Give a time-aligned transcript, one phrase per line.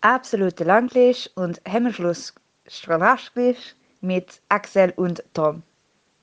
[0.00, 2.34] absolute Langlisch und Hemmschluss
[2.66, 5.62] Strahlaschglisch mit Axel und Tom.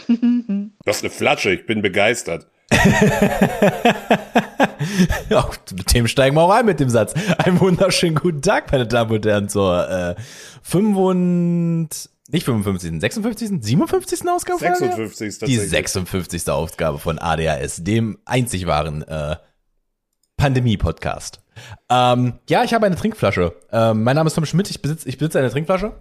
[0.85, 2.47] Das ist eine Flasche, ich bin begeistert.
[5.29, 7.13] ja, mit dem steigen wir auch ein mit dem Satz.
[7.37, 10.15] Einen wunderschönen guten Tag, meine Damen und Herren, zur äh,
[10.63, 14.29] 55, nicht 55, 56, 57.
[14.29, 15.39] Ausgabe 56.
[15.47, 16.49] Die 56.
[16.49, 19.37] Ausgabe von ADHS, dem einzig wahren äh,
[20.35, 21.41] Pandemie-Podcast.
[21.89, 23.53] Ähm, ja, ich habe eine Trinkflasche.
[23.71, 25.93] Ähm, mein Name ist Tom Schmidt, ich besitze ich besitze eine Trinkflasche.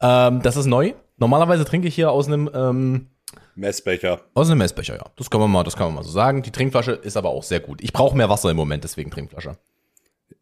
[0.00, 0.94] Ähm, das ist neu.
[1.18, 3.06] Normalerweise trinke ich hier aus einem ähm,
[3.54, 4.20] Messbecher.
[4.34, 5.04] Aus einem Messbecher, ja.
[5.16, 6.42] Das kann man mal, das kann man mal so sagen.
[6.42, 7.82] Die Trinkflasche ist aber auch sehr gut.
[7.82, 9.56] Ich brauche mehr Wasser im Moment, deswegen Trinkflasche.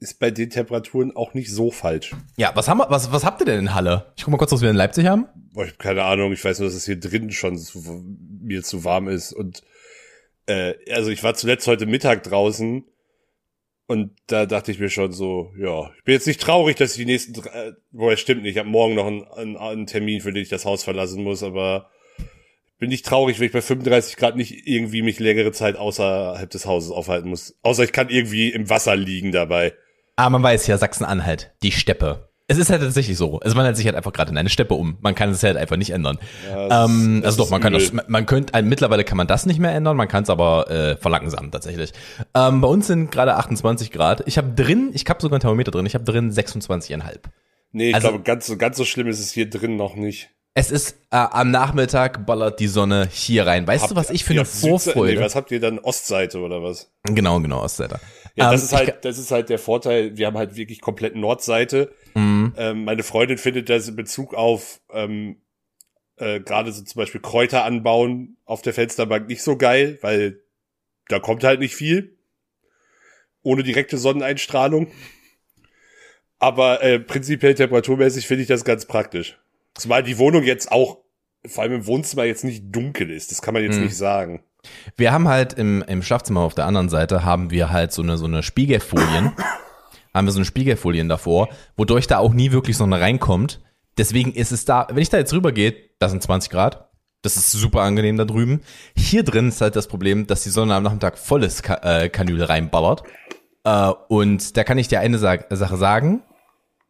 [0.00, 2.14] Ist bei den Temperaturen auch nicht so falsch.
[2.36, 4.12] Ja, was haben wir, was, was habt ihr denn in Halle?
[4.16, 5.26] Ich guck mal kurz, was wir in Leipzig haben.
[5.52, 6.32] Boah, ich habe keine Ahnung.
[6.32, 8.04] Ich weiß nur, dass es hier drin schon zu,
[8.40, 9.32] mir zu warm ist.
[9.32, 9.62] Und
[10.46, 12.84] äh, also ich war zuletzt heute Mittag draußen
[13.88, 16.98] und da dachte ich mir schon so, ja, ich bin jetzt nicht traurig, dass ich
[16.98, 20.20] die nächsten, drei, boah, es stimmt nicht, ich habe morgen noch einen, einen, einen Termin,
[20.20, 21.90] für den ich das Haus verlassen muss, aber
[22.78, 26.66] bin nicht traurig, wenn ich bei 35 Grad nicht irgendwie mich längere Zeit außerhalb des
[26.66, 27.58] Hauses aufhalten muss.
[27.62, 29.72] Außer ich kann irgendwie im Wasser liegen dabei.
[30.16, 32.27] Ah, man weiß ja, Sachsen-Anhalt, die Steppe.
[32.50, 33.40] Es ist halt tatsächlich so.
[33.40, 34.96] Also man hat sich halt einfach gerade in eine Steppe um.
[35.02, 36.18] Man kann es halt einfach nicht ändern.
[36.50, 39.60] Ja, ähm, also doch, man kann das, man könnte, äh, mittlerweile kann man das nicht
[39.60, 41.92] mehr ändern, man kann es aber äh, verlangsamen tatsächlich.
[42.34, 44.22] Ähm, bei uns sind gerade 28 Grad.
[44.26, 47.18] Ich habe drin, ich habe sogar ein Thermometer drin, ich habe drin 26,5.
[47.72, 50.30] Nee, ich also, glaube, ganz, ganz so schlimm ist es hier drin noch nicht.
[50.54, 53.66] Es ist äh, am Nachmittag ballert die Sonne hier rein.
[53.66, 55.18] Weißt habt, du, was ich für eine Vorfreude?
[55.18, 56.90] Nee, was habt ihr dann Ostseite oder was?
[57.04, 58.00] Genau, genau Ostseite.
[58.38, 60.16] Ja, das ähm, ist halt, das ist halt der Vorteil.
[60.16, 61.92] Wir haben halt wirklich komplett Nordseite.
[62.14, 62.54] Mhm.
[62.56, 65.38] Ähm, meine Freundin findet das in Bezug auf ähm,
[66.16, 70.40] äh, gerade so zum Beispiel Kräuter anbauen auf der Fensterbank nicht so geil, weil
[71.08, 72.16] da kommt halt nicht viel
[73.42, 74.88] ohne direkte Sonneneinstrahlung.
[76.38, 79.38] Aber äh, prinzipiell temperaturmäßig finde ich das ganz praktisch.
[79.74, 80.98] Zumal die Wohnung jetzt auch,
[81.44, 83.32] vor allem im Wohnzimmer, jetzt nicht dunkel ist.
[83.32, 83.84] Das kann man jetzt hm.
[83.84, 84.44] nicht sagen.
[84.96, 88.16] Wir haben halt im, im Schlafzimmer auf der anderen Seite haben wir halt so eine,
[88.16, 89.32] so eine Spiegelfolien.
[90.14, 93.60] haben wir so eine Spiegelfolien davor, wodurch da auch nie wirklich Sonne reinkommt.
[93.96, 96.88] Deswegen ist es da, wenn ich da jetzt rübergehe, das sind 20 Grad.
[97.22, 98.62] Das ist super angenehm da drüben.
[98.96, 102.42] Hier drin ist halt das Problem, dass die Sonne am Nachmittag volles Ka äh, Kanül
[102.42, 103.02] reinballert.
[103.64, 106.22] Äh, und da kann ich dir eine Sa Sache sagen.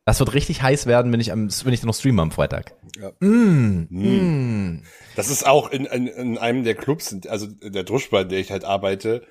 [0.08, 2.72] Das wird richtig heiß werden, wenn ich, am, wenn ich dann noch streame am Freitag.
[2.98, 3.12] Ja.
[3.20, 4.82] Mm, mm.
[5.16, 8.50] Das ist auch in, in, in einem der Clubs, also der Druschbar, in der ich
[8.50, 9.26] halt arbeite.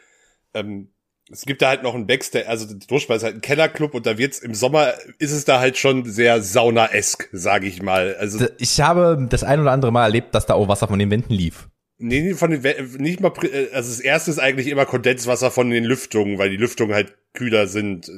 [0.53, 0.89] Ähm,
[1.31, 4.05] es gibt da halt noch einen Backstage, also der Druschbar ist halt ein Kellerclub und
[4.05, 8.15] da wird's im Sommer ist es da halt schon sehr sauna-esk, sage ich mal.
[8.19, 11.09] Also ich habe das ein oder andere Mal erlebt, dass da auch Wasser von den
[11.09, 11.69] Wänden lief.
[11.97, 12.61] Nee, von den
[12.99, 16.57] nicht mal äh, also das erste ist eigentlich immer Kondenswasser von den Lüftungen, weil die
[16.57, 18.11] Lüftungen halt kühler sind,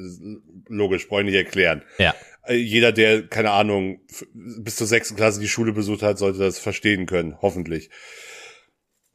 [0.68, 1.82] logisch, brauche ich nicht erklären.
[1.98, 2.14] Ja.
[2.44, 4.00] Äh, jeder, der, keine Ahnung,
[4.32, 7.90] bis zur sechsten Klasse die Schule besucht hat, sollte das verstehen können, hoffentlich.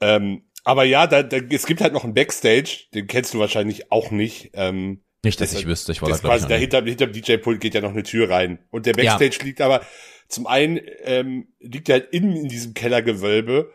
[0.02, 3.92] Ähm, aber ja, da, da, es gibt halt noch einen Backstage, den kennst du wahrscheinlich
[3.92, 4.52] auch nicht.
[4.54, 7.74] Ähm, nicht, dass das, ich wüsste, ich war da quasi dahinter, hinter dem DJ-Pult geht
[7.74, 8.60] ja noch eine Tür rein.
[8.72, 9.46] Und der Backstage ja.
[9.46, 9.82] liegt aber,
[10.28, 13.72] zum einen ähm, liegt er halt innen in diesem Kellergewölbe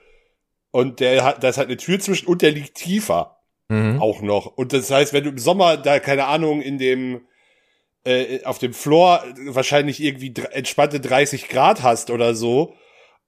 [0.71, 3.39] und der hat, da ist halt eine Tür zwischen und der liegt tiefer.
[3.69, 4.01] Mhm.
[4.01, 4.47] Auch noch.
[4.47, 7.21] Und das heißt, wenn du im Sommer da, keine Ahnung, in dem
[8.05, 12.75] äh, auf dem Floor wahrscheinlich irgendwie entspannte 30 Grad hast oder so.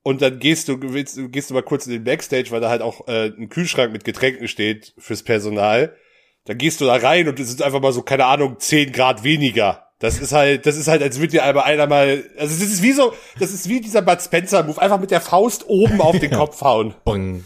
[0.03, 2.83] Und dann gehst du, willst, gehst du mal kurz in den Backstage, weil da halt
[2.83, 5.97] auch äh, ein Kühlschrank mit Getränken steht fürs Personal.
[6.45, 9.23] Dann gehst du da rein und es ist einfach mal so, keine Ahnung, 10 Grad
[9.23, 9.87] weniger.
[10.01, 12.83] Das ist halt, das ist halt, als würde dir einmal einer mal, also das ist
[12.83, 16.19] wie so, das ist wie dieser Bud Spencer Move, einfach mit der Faust oben auf
[16.19, 16.95] den Kopf hauen.
[17.05, 17.45] Bong.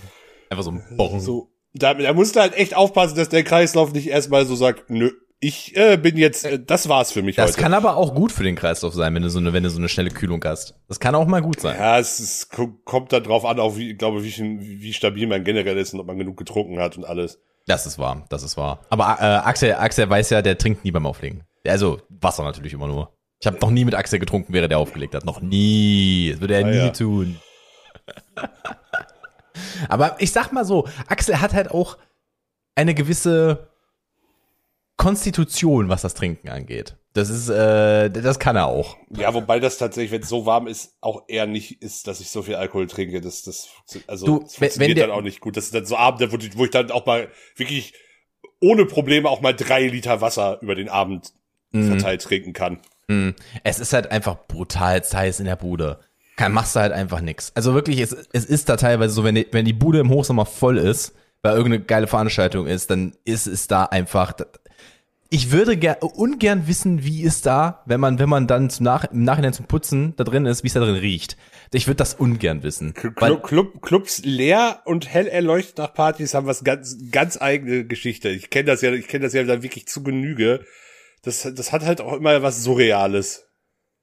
[0.49, 1.21] Einfach so ein Bong.
[1.21, 4.89] So, da, da musst du halt echt aufpassen, dass der Kreislauf nicht erstmal so sagt,
[4.89, 7.63] nö, ich äh, bin jetzt, äh, das war's für mich das heute.
[7.63, 9.79] kann aber auch gut für den Kreislauf sein, wenn du so eine, wenn du so
[9.79, 10.75] eine schnelle Kühlung hast.
[10.89, 11.77] Das kann auch mal gut sein.
[11.79, 15.45] Ja, es, es kommt da drauf an, auch wie, ich glaube, wie, wie stabil man
[15.45, 17.39] generell ist und ob man genug getrunken hat und alles.
[17.67, 18.81] Das ist wahr, das ist wahr.
[18.91, 21.43] Aber äh, Axel, Axel weiß ja, der trinkt nie beim Auflegen.
[21.67, 23.13] Also Wasser natürlich immer nur.
[23.41, 25.25] Ich habe noch nie mit Axel getrunken, während er aufgelegt hat.
[25.25, 26.31] Noch nie.
[26.33, 26.91] Das würde er ah, nie ja.
[26.91, 27.37] tun.
[29.89, 31.99] aber ich sag mal so, Axel hat halt auch
[32.75, 33.69] eine gewisse
[34.97, 36.97] Konstitution, was das Trinken angeht.
[37.13, 38.99] Das ist, äh, das kann er auch.
[39.17, 42.29] Ja, wobei das tatsächlich, wenn es so warm ist, auch eher nicht ist, dass ich
[42.29, 43.23] so viel Alkohol trinke.
[43.23, 43.69] Das, das,
[44.07, 45.57] also, du, das funktioniert dann auch nicht gut.
[45.57, 47.95] Das sind dann so Abende, wo, wo ich dann auch mal wirklich
[48.61, 51.33] ohne Probleme auch mal drei Liter Wasser über den Abend
[51.73, 51.89] mm.
[51.89, 52.81] verteilt trinken kann.
[53.09, 53.31] Mm.
[53.65, 56.01] Es ist halt einfach brutal heiß in der Bude.
[56.37, 57.51] Kann, machst du halt einfach nix.
[57.55, 60.45] Also wirklich, es, es ist da teilweise so, wenn die, wenn die Bude im Hochsommer
[60.45, 64.35] voll ist, weil irgendeine geile Veranstaltung ist, dann ist es da einfach,
[65.31, 69.05] ich würde ger ungern wissen, wie es da, wenn man, wenn man dann zum Nach
[69.05, 71.37] im Nachhinein zum Putzen da drin ist, wie es da drin riecht.
[71.73, 72.95] Ich würde das ungern wissen.
[72.95, 78.29] Club, Club, Clubs leer und hell erleuchtet nach Partys haben was ganz, ganz eigene Geschichte.
[78.29, 80.65] Ich kenne das ja, ich kenne das ja dann wirklich zu Genüge.
[81.23, 83.49] Das, das hat halt auch immer was Surreales.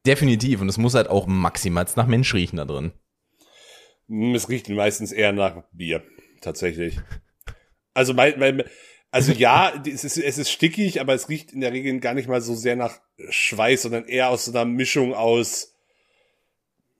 [0.06, 0.60] Definitiv.
[0.60, 2.92] Und es muss halt auch maximal nach Mensch riechen da drin.
[4.08, 6.04] Hm, es riecht meistens eher nach Bier.
[6.42, 7.00] Tatsächlich.
[7.94, 8.64] Also mein, mein,
[9.14, 12.28] also ja, es ist, es ist stickig, aber es riecht in der Regel gar nicht
[12.28, 13.00] mal so sehr nach
[13.30, 15.76] Schweiß, sondern eher aus so einer Mischung aus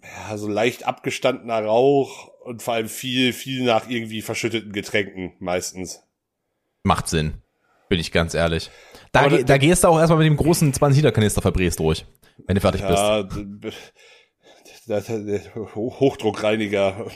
[0.04, 6.04] ja, so leicht abgestandener Rauch und vor allem viel, viel nach irgendwie verschütteten Getränken meistens.
[6.84, 7.42] Macht Sinn,
[7.90, 8.70] bin ich ganz ehrlich.
[9.12, 12.06] Da, ge da, gehst du auch erstmal mit dem großen 20-Liter-Kanister verbrest durch,
[12.46, 13.94] wenn du fertig ja, bist.
[14.86, 15.10] Das,
[15.56, 17.08] Hochdruckreiniger.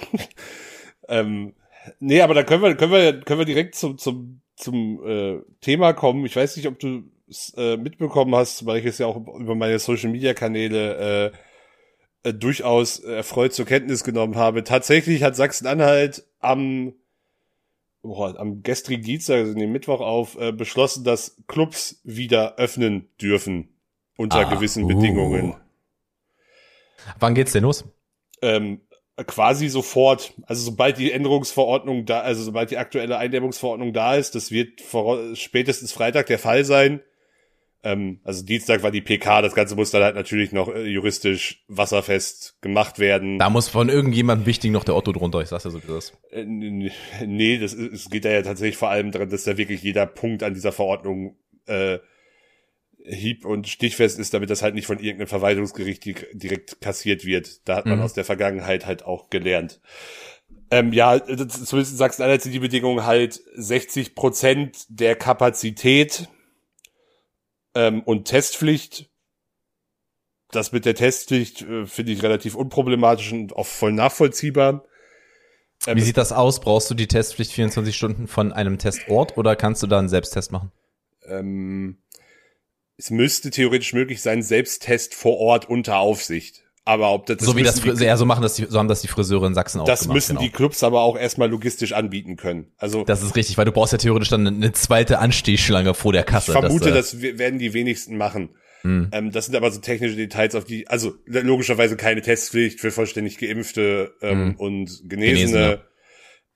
[1.08, 1.54] ähm,
[2.00, 5.94] nee, aber da können wir, können wir, können wir direkt zum, zum zum äh, Thema
[5.94, 6.26] kommen.
[6.26, 9.56] Ich weiß nicht, ob du es äh, mitbekommen hast, weil ich es ja auch über
[9.56, 11.32] meine Social Media Kanäle
[12.24, 14.64] äh, äh, durchaus erfreut zur Kenntnis genommen habe.
[14.64, 16.94] Tatsächlich hat Sachsen-Anhalt am
[18.02, 23.70] boah, am gestrigen Dienstag, also den Mittwoch auf, äh, beschlossen, dass Clubs wieder öffnen dürfen
[24.18, 24.88] unter ah, gewissen uh.
[24.88, 25.56] Bedingungen.
[27.20, 27.86] Wann geht's denn los?
[28.42, 28.82] Ähm,
[29.26, 34.52] quasi sofort, also sobald die Änderungsverordnung da, also sobald die aktuelle Eindämmungsverordnung da ist, das
[34.52, 37.02] wird vor, spätestens Freitag der Fall sein.
[37.84, 41.64] Ähm, also Dienstag war die PK, das Ganze muss dann halt natürlich noch äh, juristisch
[41.68, 43.40] wasserfest gemacht werden.
[43.40, 46.14] Da muss von irgendjemandem wichtig noch der Otto drunter, ich sag's ja so wie das.
[46.32, 50.06] Äh, nee, das es geht da ja tatsächlich vor allem daran, dass da wirklich jeder
[50.06, 52.00] Punkt an dieser Verordnung äh,
[53.08, 57.68] hieb- und stichfest ist, damit das halt nicht von irgendeinem Verwaltungsgericht direkt kassiert wird.
[57.68, 58.04] Da hat man mhm.
[58.04, 59.80] aus der Vergangenheit halt auch gelernt.
[60.70, 66.28] Ähm, ja, zumindest in Sachsen-Anhalt sind die Bedingungen halt 60 Prozent der Kapazität
[67.74, 69.10] ähm, und Testpflicht.
[70.52, 74.86] Das mit der Testpflicht äh, finde ich relativ unproblematisch und auch voll nachvollziehbar.
[75.86, 76.60] Ähm, Wie sieht das aus?
[76.60, 80.52] Brauchst du die Testpflicht 24 Stunden von einem Testort oder kannst du da einen Selbsttest
[80.52, 80.72] machen?
[81.26, 81.98] Ähm,
[82.98, 86.64] es müsste theoretisch möglich sein, Selbsttest vor Ort unter Aufsicht.
[86.84, 88.88] Aber ob das, das so wie das die, ja, so machen das die, so haben
[88.88, 90.42] das die Friseure in Sachsen auch Das gemacht, müssen genau.
[90.42, 92.72] die Clubs aber auch erstmal logistisch anbieten können.
[92.78, 96.24] Also das ist richtig, weil du brauchst ja theoretisch dann eine zweite Anstehschlange vor der
[96.24, 96.54] Kasse.
[96.54, 98.52] Ich vermute, dass, äh, das werden die wenigsten machen.
[98.84, 99.10] Hm.
[99.12, 103.38] Ähm, das sind aber so technische Details, auf die also logischerweise keine Testpflicht für vollständig
[103.38, 104.56] geimpfte ähm, hm.
[104.56, 105.36] und Genesene.
[105.36, 105.82] Genesene.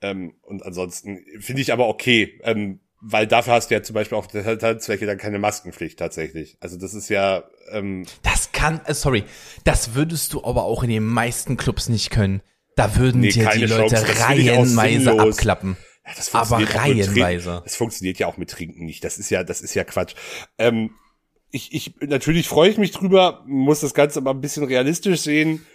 [0.02, 2.40] Ähm, und ansonsten finde ich aber okay.
[2.44, 6.58] Ähm, weil dafür hast du ja zum Beispiel auch Tanzzwecke dann keine Maskenpflicht tatsächlich.
[6.60, 7.44] Also das ist ja.
[7.72, 9.24] Ähm das kann, äh, sorry,
[9.64, 12.42] das würdest du aber auch in den meisten Clubs nicht können.
[12.76, 15.78] Da würden nee, dir die Leute reihenweise abklappen.
[16.06, 17.62] Ja, das aber reihenweise.
[17.64, 19.04] Das funktioniert ja auch mit Trinken nicht.
[19.04, 20.16] Das ist ja, das ist ja Quatsch.
[20.58, 20.92] Ähm,
[21.52, 25.66] ich, ich, natürlich freue ich mich drüber, muss das Ganze aber ein bisschen realistisch sehen.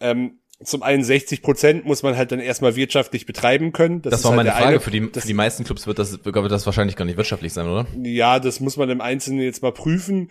[0.00, 4.02] Ähm, zum einen 60 Prozent muss man halt dann erstmal wirtschaftlich betreiben können.
[4.02, 4.66] Das, das war halt meine Frage.
[4.66, 7.52] Eine, für, die, für die meisten Clubs wird das, wird das wahrscheinlich gar nicht wirtschaftlich
[7.52, 7.86] sein, oder?
[8.02, 10.30] Ja, das muss man im Einzelnen jetzt mal prüfen.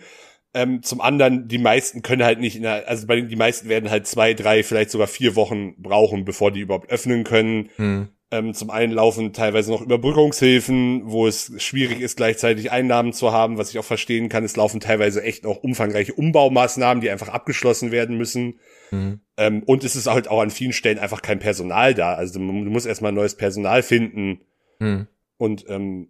[0.52, 3.68] Ähm, zum anderen, die meisten können halt nicht, in der, also bei den, die meisten
[3.68, 7.70] werden halt zwei, drei, vielleicht sogar vier Wochen brauchen, bevor die überhaupt öffnen können.
[7.76, 8.08] Hm.
[8.32, 13.58] Ähm, zum einen laufen teilweise noch Überbrückungshilfen, wo es schwierig ist, gleichzeitig Einnahmen zu haben,
[13.58, 14.44] was ich auch verstehen kann.
[14.44, 18.60] Es laufen teilweise echt noch umfangreiche Umbaumaßnahmen, die einfach abgeschlossen werden müssen.
[18.90, 19.20] Mhm.
[19.36, 22.14] Ähm, und es ist halt auch an vielen Stellen einfach kein Personal da.
[22.14, 24.40] Also du, musst erstmal neues Personal finden.
[24.78, 25.06] Mhm.
[25.36, 26.08] Und ähm,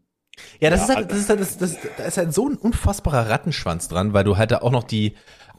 [0.60, 2.56] ja, das ja, ist halt, das ist halt, das, das, da ist halt so ein
[2.56, 5.14] unfassbarer Rattenschwanz dran, weil du halt da auch noch die,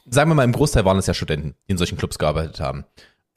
[0.10, 2.86] sagen wir mal, im Großteil waren es ja Studenten, die in solchen Clubs gearbeitet haben.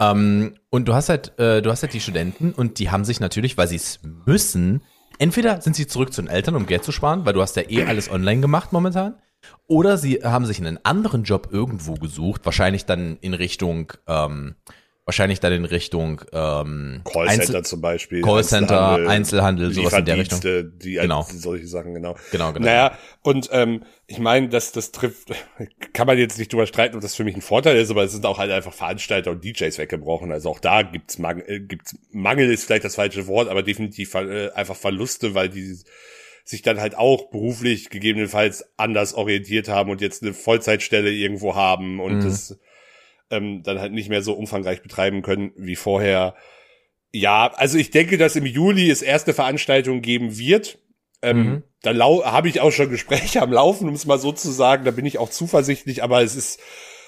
[0.00, 3.20] Ähm, und du hast halt, äh, du hast halt die Studenten und die haben sich
[3.20, 4.82] natürlich, weil sie es müssen,
[5.18, 7.68] entweder sind sie zurück zu den Eltern, um Geld zu sparen, weil du hast ja
[7.68, 9.14] eh alles online gemacht momentan,
[9.66, 14.56] oder sie haben sich einen anderen Job irgendwo gesucht, wahrscheinlich dann in Richtung, ähm,
[15.06, 18.20] wahrscheinlich dann in Richtung ähm, Callcenter Einzel zum Beispiel.
[18.22, 20.40] Callcenter, Einzelhandel, Einzelhandel sowas in der Richtung.
[20.42, 21.26] Die, genau.
[21.30, 22.14] solche Sachen, genau.
[22.30, 22.66] Genau, genau.
[22.66, 25.32] Naja, und ähm, ich meine, das, das trifft,
[25.94, 28.12] kann man jetzt nicht drüber streiten, ob das für mich ein Vorteil ist, aber es
[28.12, 30.30] sind auch halt einfach Veranstalter und DJs weggebrochen.
[30.30, 34.14] Also auch da gibt's Mangel, äh, gibt's Mangel ist vielleicht das falsche Wort, aber definitiv
[34.14, 35.74] äh, einfach Verluste, weil die
[36.44, 42.00] sich dann halt auch beruflich gegebenenfalls anders orientiert haben und jetzt eine Vollzeitstelle irgendwo haben
[42.00, 42.24] und mhm.
[42.24, 42.58] das
[43.30, 46.34] ähm, dann halt nicht mehr so umfangreich betreiben können wie vorher.
[47.12, 50.78] Ja, also ich denke, dass im Juli es erste Veranstaltungen geben wird.
[51.22, 51.62] Ähm, mhm.
[51.80, 54.84] Da habe ich auch schon Gespräche am Laufen, um es mal so zu sagen.
[54.84, 56.60] Da bin ich auch zuversichtlich, aber es ist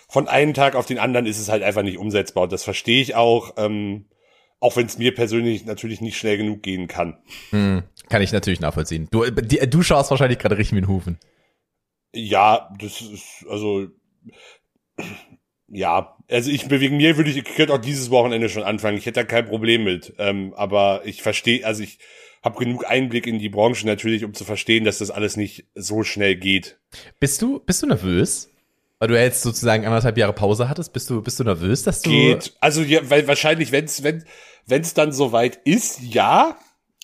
[0.09, 2.45] von einem Tag auf den anderen ist es halt einfach nicht umsetzbar.
[2.45, 3.55] Und das verstehe ich auch.
[3.59, 4.07] Ähm,
[4.61, 7.19] auch wenn es mir persönlich natürlich nicht schnell genug gehen kann.
[7.51, 9.09] Hm, kann ich natürlich nachvollziehen.
[9.11, 11.19] Du, die, du schaust wahrscheinlich gerade richtig mit den Hufen.
[12.15, 13.89] Ja, das ist, also,
[15.69, 18.97] ja, also ich, wegen mir würde ich, ich könnte auch dieses Wochenende schon anfangen.
[18.97, 20.15] Ich hätte da kein Problem mit.
[20.19, 21.99] Ähm, aber ich verstehe, also ich
[22.43, 26.05] habe genug Einblick in die Branche natürlich, um zu verstehen, dass das alles nicht so
[26.05, 26.79] schnell geht.
[27.21, 28.51] Bist du, bist du nervös?
[28.99, 32.11] Weil du jetzt sozusagen anderthalb Jahre Pause hattest, bist du, bist du nervös, dass du.
[32.11, 32.55] Geht.
[32.61, 34.25] Also ja, weil wahrscheinlich, wenn's, wenn,
[34.67, 36.57] wenn's dann soweit ist, ja.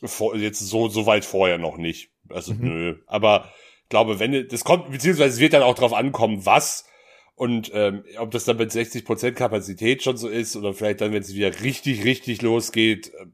[0.04, 2.10] Vor, jetzt so, so weit vorher noch nicht.
[2.28, 2.60] Also, mhm.
[2.60, 2.94] nö.
[3.06, 3.52] Aber
[3.88, 6.86] glaube, wenn das kommt, beziehungsweise es wird dann auch drauf ankommen, was
[7.34, 11.22] und ähm, ob das dann mit 60% Kapazität schon so ist oder vielleicht dann, wenn
[11.22, 13.12] es wieder richtig, richtig losgeht.
[13.20, 13.32] Ähm,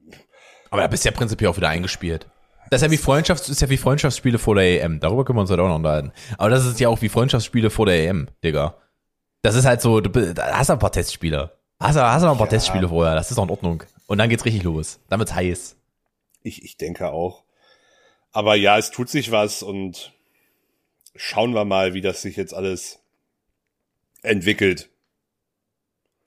[0.71, 2.29] Aber da bist ja prinzipiell auch wieder eingespielt.
[2.71, 5.01] Das ist ja wie Freundschafts, ist ja wie Freundschaftsspiele vor der EM.
[5.01, 6.13] Darüber können wir uns halt auch noch unterhalten.
[6.37, 8.77] Aber das ist ja auch wie Freundschaftsspiele vor der EM, Digga.
[9.43, 11.57] Das ist halt so, du hast ein paar Testspiele.
[11.81, 12.51] Hast du, hast du noch ein paar ja.
[12.51, 13.15] Testspiele vorher.
[13.15, 13.85] Das ist auch in Ordnung.
[14.07, 15.01] Und dann geht's richtig los.
[15.09, 15.77] Dann wird's heiß.
[16.43, 17.45] Ich, ich denke auch.
[18.33, 20.13] Aber ja, es tut sich was und
[21.15, 22.99] schauen wir mal, wie das sich jetzt alles
[24.23, 24.91] entwickelt.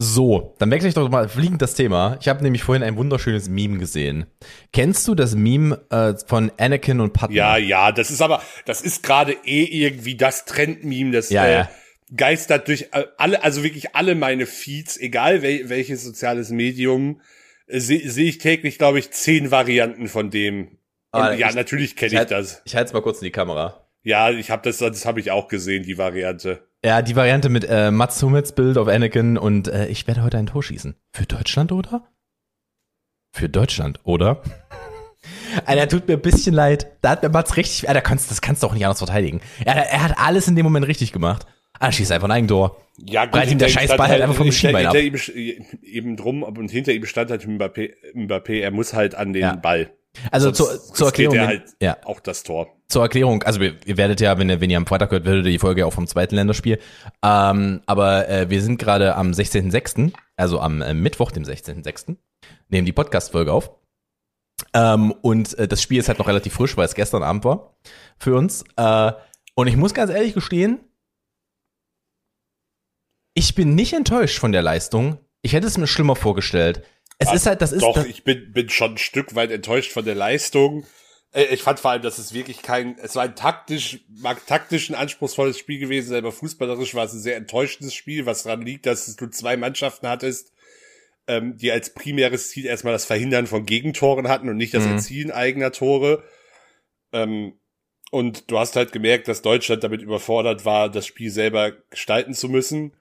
[0.03, 2.17] So, dann wechsle ich doch mal fliegend das Thema.
[2.19, 4.25] Ich habe nämlich vorhin ein wunderschönes Meme gesehen.
[4.73, 7.35] Kennst du das Meme äh, von Anakin und Padme?
[7.35, 11.53] Ja, ja, das ist aber, das ist gerade eh irgendwie das Trend-Meme, das ja, äh,
[11.53, 11.71] ja.
[12.17, 17.21] geistert durch äh, alle, also wirklich alle meine Feeds, egal wel, welches soziales Medium,
[17.67, 20.79] äh, sehe seh ich täglich, glaube ich, zehn Varianten von dem.
[21.11, 22.63] Und, ah, ja, ich, natürlich kenne ich, ich halt, das.
[22.65, 23.87] Ich halte es mal kurz in die Kamera.
[24.01, 26.70] Ja, ich habe das, das habe ich auch gesehen, die Variante.
[26.83, 30.39] Ja, die Variante mit äh, Mats Hummels Bild auf Anakin und äh, ich werde heute
[30.39, 30.95] ein Tor schießen.
[31.11, 32.07] Für Deutschland, oder?
[33.31, 34.41] Für Deutschland, oder?
[35.65, 36.87] Alter, tut mir ein bisschen leid.
[37.01, 39.41] Da hat mir Mats richtig, Alter, kannst, das kannst du auch nicht anders verteidigen.
[39.63, 41.45] Er, er hat alles in dem Moment richtig gemacht.
[41.79, 42.81] Ah, schießt einfach ein Eigentor.
[42.97, 44.95] Ja, gut, ihm der Scheißball halt einfach vom Schienbein ab.
[44.95, 45.15] Ihm,
[45.83, 49.55] eben drum, und hinter ihm stand halt Mbappé, Mbappé, er muss halt an den ja.
[49.55, 49.91] Ball.
[50.31, 51.39] Also zur, zur Erklärung.
[51.39, 51.97] Halt ja.
[52.03, 52.67] Auch das Tor.
[52.87, 55.45] Zur Erklärung, also ihr, ihr werdet ja, wenn ihr, wenn ihr am Freitag hört, werdet
[55.45, 56.79] ihr die Folge auch vom zweiten Länderspiel.
[57.23, 62.17] Ähm, aber äh, wir sind gerade am 16.06., also am äh, Mittwoch, dem 16.06.,
[62.69, 63.71] nehmen die Podcast-Folge auf.
[64.73, 67.75] Ähm, und äh, das Spiel ist halt noch relativ frisch, weil es gestern Abend war
[68.17, 68.63] für uns.
[68.75, 69.11] Äh,
[69.55, 70.79] und ich muss ganz ehrlich gestehen,
[73.33, 75.17] ich bin nicht enttäuscht von der Leistung.
[75.41, 76.83] Ich hätte es mir schlimmer vorgestellt.
[77.21, 77.83] Es Ach, ist halt, das ist.
[77.83, 80.87] Doch, ich bin, bin schon ein Stück weit enttäuscht von der Leistung.
[81.33, 84.89] Äh, ich fand vor allem, dass es wirklich kein, es war ein taktisch, mag taktisch
[84.89, 88.87] ein anspruchsvolles Spiel gewesen, aber fußballerisch war es ein sehr enttäuschendes Spiel, was daran liegt,
[88.87, 90.51] dass du zwei Mannschaften hattest,
[91.27, 94.93] ähm, die als primäres Ziel erstmal das Verhindern von Gegentoren hatten und nicht das mhm.
[94.93, 96.23] Erzielen eigener Tore.
[97.13, 97.53] Ähm,
[98.09, 102.49] und du hast halt gemerkt, dass Deutschland damit überfordert war, das Spiel selber gestalten zu
[102.49, 102.93] müssen.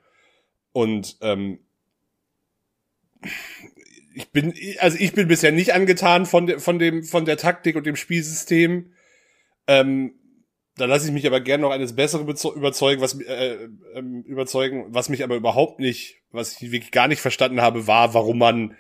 [0.73, 1.61] Und ähm,
[4.15, 7.77] ich bin, also ich bin bisher nicht angetan von, de, von dem, von der Taktik
[7.77, 8.93] und dem Spielsystem.
[9.67, 10.15] Ähm,
[10.77, 15.09] da lasse ich mich aber gerne noch eines Besseren überzeugen, was äh, ähm, überzeugen, was
[15.09, 18.77] mich aber überhaupt nicht, was ich wirklich gar nicht verstanden habe, war, warum man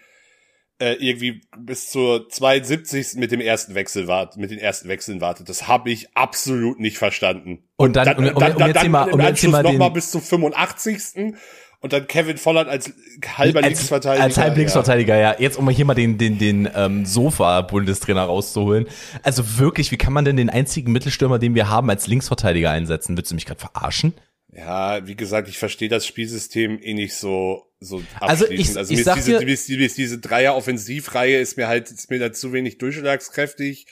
[0.80, 3.16] äh, irgendwie bis zur 72.
[3.16, 5.49] mit dem ersten Wechsel wartet, mit den ersten Wechseln wartet.
[5.49, 7.64] Das habe ich absolut nicht verstanden.
[7.76, 9.92] Und dann, und, dann, um, um, um dann, jetzt dann mal, um jetzt mal noch
[9.92, 11.34] bis zum 85
[11.80, 12.92] und dann Kevin Volland als
[13.26, 14.25] halber als, Linksverteidiger.
[14.25, 15.32] Als halb Linksverteidiger, ja.
[15.32, 15.40] ja.
[15.40, 18.87] Jetzt um mal hier mal den, den, den ähm, Sofa-Bundestrainer rauszuholen.
[19.22, 23.16] Also wirklich, wie kann man denn den einzigen Mittelstürmer, den wir haben, als Linksverteidiger einsetzen?
[23.16, 24.12] Willst du mich gerade verarschen?
[24.52, 29.06] Ja, wie gesagt, ich verstehe das Spielsystem eh nicht so so also ich, also ich
[29.06, 32.30] mir, ist diese, mir, ist, mir ist diese Dreier-Offensivreihe ist mir halt ist mir da
[32.30, 33.87] zu wenig durchschlagskräftig.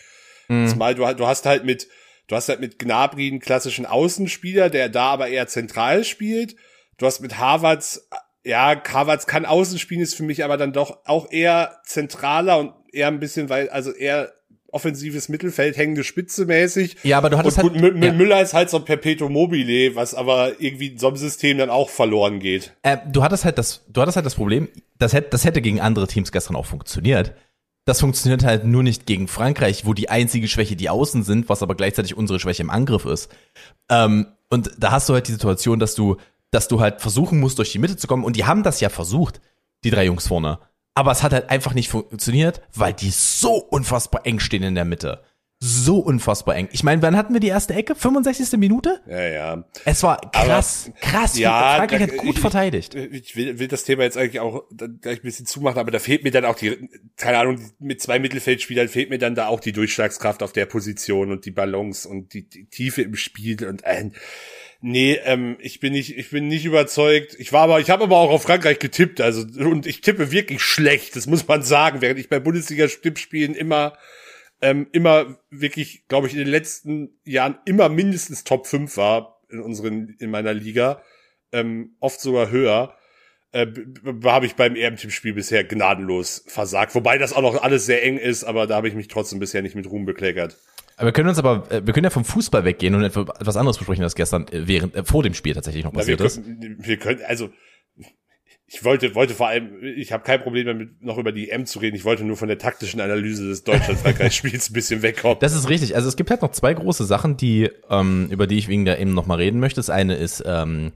[0.48, 0.68] Mhm.
[0.68, 1.88] Zumal du, du hast halt mit
[2.26, 6.56] du hast halt mit Gnabry einen klassischen Außenspieler, der da aber eher zentral spielt
[6.98, 8.08] Du hast mit Harvards,
[8.44, 12.72] ja, Harvards kann außen spielen, ist für mich aber dann doch auch eher zentraler und
[12.92, 14.32] eher ein bisschen, weil, also eher
[14.70, 16.96] offensives Mittelfeld, hängende Spitze mäßig.
[17.02, 18.12] Ja, aber du hattest und, halt, ja.
[18.12, 21.70] Müller ist halt so ein Perpetuum mobile, was aber irgendwie in so einem System dann
[21.70, 22.74] auch verloren geht.
[22.82, 25.80] Äh, du hattest halt das, du hattest halt das Problem, das hätte, das hätte gegen
[25.80, 27.34] andere Teams gestern auch funktioniert.
[27.86, 31.62] Das funktioniert halt nur nicht gegen Frankreich, wo die einzige Schwäche die Außen sind, was
[31.62, 33.30] aber gleichzeitig unsere Schwäche im Angriff ist.
[33.88, 36.16] Ähm, und da hast du halt die Situation, dass du
[36.50, 38.24] dass du halt versuchen musst, durch die Mitte zu kommen.
[38.24, 39.40] Und die haben das ja versucht,
[39.84, 40.58] die drei Jungs vorne.
[40.94, 44.84] Aber es hat halt einfach nicht funktioniert, weil die so unfassbar eng stehen in der
[44.84, 45.22] Mitte.
[45.60, 46.68] So unfassbar eng.
[46.70, 47.96] Ich meine, wann hatten wir die erste Ecke?
[47.96, 48.58] 65.
[48.58, 49.00] Minute?
[49.08, 49.64] Ja, ja.
[49.84, 51.36] Es war krass, aber, krass.
[51.36, 52.94] Ja, Frankreich hat gut ich, verteidigt.
[52.94, 54.62] Ich will, will das Thema jetzt eigentlich auch
[55.00, 58.20] gleich ein bisschen zumachen, aber da fehlt mir dann auch die, keine Ahnung, mit zwei
[58.20, 62.34] Mittelfeldspielern fehlt mir dann da auch die Durchschlagskraft auf der Position und die Balance und
[62.34, 64.12] die, die Tiefe im Spiel und ein.
[64.12, 64.16] Äh,
[64.80, 67.34] Nee, ähm, ich bin nicht, ich bin nicht überzeugt.
[67.38, 70.62] Ich war aber, ich habe aber auch auf Frankreich getippt, also und ich tippe wirklich
[70.62, 73.98] schlecht, das muss man sagen, während ich bei Bundesliga-Tippspielen immer,
[74.60, 79.60] ähm, immer wirklich, glaube ich, in den letzten Jahren immer mindestens Top 5 war, in
[79.60, 81.02] unseren, in meiner Liga,
[81.50, 82.94] ähm, oft sogar höher.
[83.50, 83.66] Äh,
[84.24, 86.94] habe ich beim EM-Tippspiel bisher gnadenlos versagt.
[86.94, 89.62] Wobei das auch noch alles sehr eng ist, aber da habe ich mich trotzdem bisher
[89.62, 90.58] nicht mit Ruhm bekleckert.
[90.98, 93.78] Aber wir können uns aber, äh, wir können ja vom Fußball weggehen und etwas anderes
[93.78, 96.44] besprechen, das gestern äh, während, äh, vor dem Spiel tatsächlich noch passiert Na, wir ist.
[96.44, 97.50] Können, wir können, also
[98.70, 101.78] ich wollte, wollte vor allem, ich habe kein Problem damit, noch über die EM zu
[101.78, 101.96] reden.
[101.96, 105.38] Ich wollte nur von der taktischen Analyse des Deutschland-Frankreich-Spiels ein bisschen wegkommen.
[105.40, 105.94] Das ist richtig.
[105.96, 108.98] Also es gibt halt noch zwei große Sachen, die, ähm, über die ich wegen der
[109.00, 109.78] eben noch mal reden möchte.
[109.78, 110.92] Das eine ist, ähm,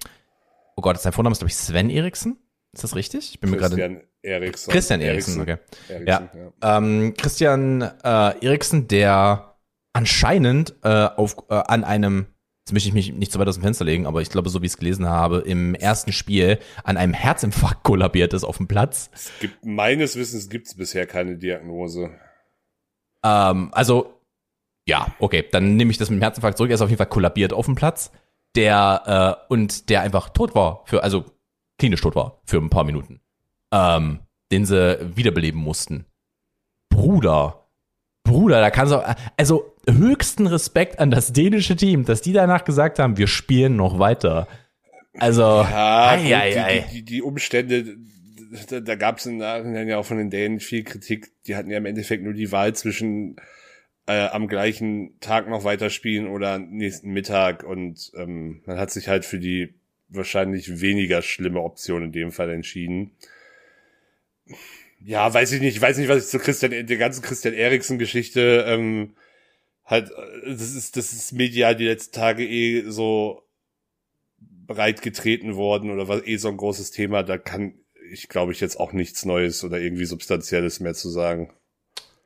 [0.77, 2.37] oh Gott, sein Vorname ist, glaube ich, Sven Eriksen.
[2.75, 3.31] Ist das richtig?
[3.33, 3.77] Ich bin mir gerade.
[3.77, 4.73] Christian Eriksen.
[4.73, 5.57] Christian Eriksen, okay.
[5.89, 6.31] Eriksen, ja.
[6.61, 6.79] ja.
[6.79, 9.52] Ähm, Christian äh, Eriksen, der
[9.93, 12.27] anscheinend äh, auf, äh, an einem
[12.65, 14.63] Jetzt möchte ich mich nicht so weit aus dem Fenster legen, aber ich glaube, so
[14.63, 18.69] wie ich es gelesen habe, im ersten Spiel an einem Herzinfarkt kollabiert ist auf dem
[18.69, 19.11] Platz.
[19.13, 22.11] Es gibt, meines Wissens gibt es bisher keine Diagnose.
[23.25, 24.21] Ähm, also,
[24.87, 26.71] ja, okay, dann nehme ich das mit dem Herzinfarkt zurück.
[26.71, 28.13] Er ist auf jeden Fall kollabiert auf dem Platz.
[28.55, 31.25] Der, äh, und der einfach tot war, für, also
[31.79, 33.21] klinisch tot war, für ein paar Minuten.
[33.73, 34.21] Ähm,
[34.53, 36.05] den sie wiederbeleben mussten.
[36.91, 37.67] Bruder,
[38.23, 42.99] Bruder, da kannst du, also höchsten Respekt an das dänische Team, dass die danach gesagt
[42.99, 44.49] haben, wir spielen noch weiter.
[45.19, 46.79] Also, ja, ei, gut, ei, ei.
[46.91, 47.97] Die, die, die, Umstände,
[48.69, 51.33] da, da gab es ja auch von den Dänen viel Kritik.
[51.47, 53.37] Die hatten ja im Endeffekt nur die Wahl zwischen
[54.07, 59.25] äh, am gleichen Tag noch weiterspielen oder nächsten Mittag und ähm, man hat sich halt
[59.25, 59.75] für die
[60.09, 63.13] wahrscheinlich weniger schlimme Option in dem Fall entschieden
[65.05, 68.65] ja, weiß ich nicht, ich weiß nicht, was ich zu Christian, der ganzen Christian Eriksen-Geschichte,
[68.69, 69.15] ähm,
[69.85, 73.43] halt, äh, das ist, das ist medial die letzten Tage eh so
[74.67, 77.75] breit getreten worden oder war eh so ein großes Thema, da kann
[78.11, 81.51] ich, glaube ich, jetzt auch nichts Neues oder irgendwie Substanzielles mehr zu sagen.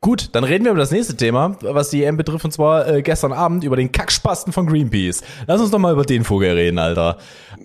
[0.01, 3.03] Gut, dann reden wir über das nächste Thema, was die EM betrifft, und zwar äh,
[3.03, 5.23] gestern Abend über den Kackspasten von Greenpeace.
[5.47, 7.19] Lass uns doch mal über den Vogel reden, Alter.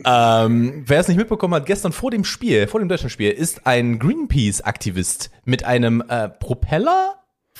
[0.05, 3.67] Ähm, wer es nicht mitbekommen hat, gestern vor dem Spiel, vor dem deutschen Spiel, ist
[3.67, 6.29] ein Greenpeace-Aktivist mit einem äh,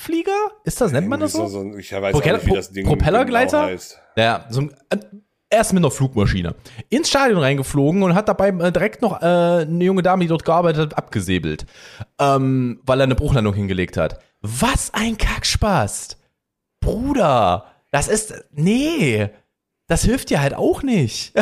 [0.02, 0.52] Propellerflieger?
[0.64, 1.48] Ist das, nennt man das so?
[1.48, 3.68] so ich weiß Propeller, nicht, wie das Ding Propellergleiter?
[3.68, 3.82] Genau.
[4.18, 4.98] Ja, so ein, äh,
[5.50, 6.56] erst mit einer Flugmaschine
[6.90, 10.46] ins Stadion reingeflogen und hat dabei äh, direkt noch äh, eine junge Dame, die dort
[10.46, 11.66] gearbeitet hat, abgesäbelt,
[12.20, 14.20] ähm, weil er eine Bruchlandung hingelegt hat.
[14.42, 16.18] Was ein Kackspaß.
[16.80, 19.30] Bruder, das ist, nee,
[19.88, 21.34] das hilft dir halt auch nicht.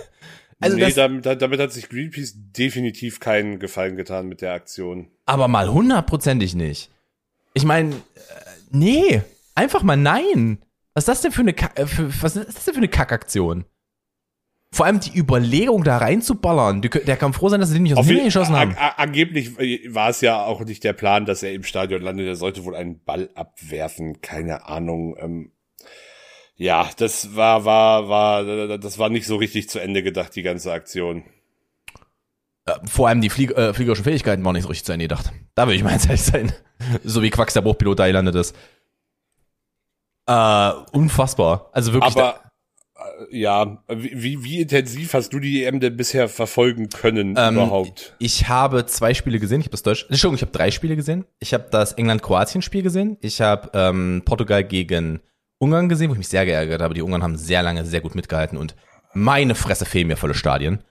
[0.60, 5.10] also nee, damit, damit, hat sich Greenpeace definitiv keinen Gefallen getan mit der Aktion.
[5.26, 6.90] Aber mal hundertprozentig nicht.
[7.58, 7.98] Ich meine, äh,
[8.70, 9.22] nee,
[9.54, 10.58] einfach mal nein.
[10.94, 12.88] Was ist das denn für eine, Kack, äh, für, was ist das denn für eine
[12.88, 13.64] Kackaktion?
[14.70, 16.82] Vor allem die Überlegung, da reinzuballern.
[16.82, 18.76] Der kann froh sein, dass sie den nicht aus dem Himmel geschossen haben.
[18.96, 22.26] Angeblich äh, war es ja auch nicht der Plan, dass er im Stadion landet.
[22.26, 24.20] Er sollte wohl einen Ball abwerfen.
[24.20, 25.16] Keine Ahnung.
[25.18, 25.52] Ähm,
[26.54, 30.72] ja, das war, war, war, das war nicht so richtig zu Ende gedacht, die ganze
[30.72, 31.24] Aktion.
[32.86, 35.32] Vor allem die Flieg äh, fliegerischen Fähigkeiten waren nicht so richtig zu Ende gedacht.
[35.54, 36.52] Da würde ich mal ehrlich sein.
[37.04, 38.54] so wie Quacks der Bruchpilot da gelandet ist.
[40.26, 41.70] Äh, unfassbar.
[41.72, 42.16] Also wirklich.
[42.16, 42.48] Aber
[43.30, 48.14] ja, wie, wie intensiv hast du die EM denn bisher verfolgen können ähm, überhaupt?
[48.18, 49.60] Ich habe zwei Spiele gesehen.
[49.60, 50.06] Ich habe das Deutsch.
[50.08, 51.24] Entschuldigung, ich habe drei Spiele gesehen.
[51.38, 53.16] Ich habe das England-Kroatien-Spiel gesehen.
[53.20, 55.20] Ich habe ähm, Portugal gegen
[55.58, 56.94] Ungarn gesehen, wo ich mich sehr geärgert habe.
[56.94, 58.74] Die Ungarn haben sehr lange sehr gut mitgehalten und
[59.14, 60.84] meine Fresse fehlen mir volle Stadien.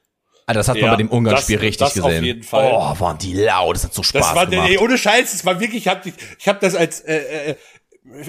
[0.48, 2.20] Also das hat ja, man bei dem Ungarn-Spiel richtig das gesehen.
[2.20, 2.72] Auf jeden Fall.
[2.74, 4.70] Oh, waren die laut, das hat so Spaß das war, gemacht.
[4.70, 7.56] Ey, ohne Scheiß, das war wirklich, ich habe ich hab das als äh, äh,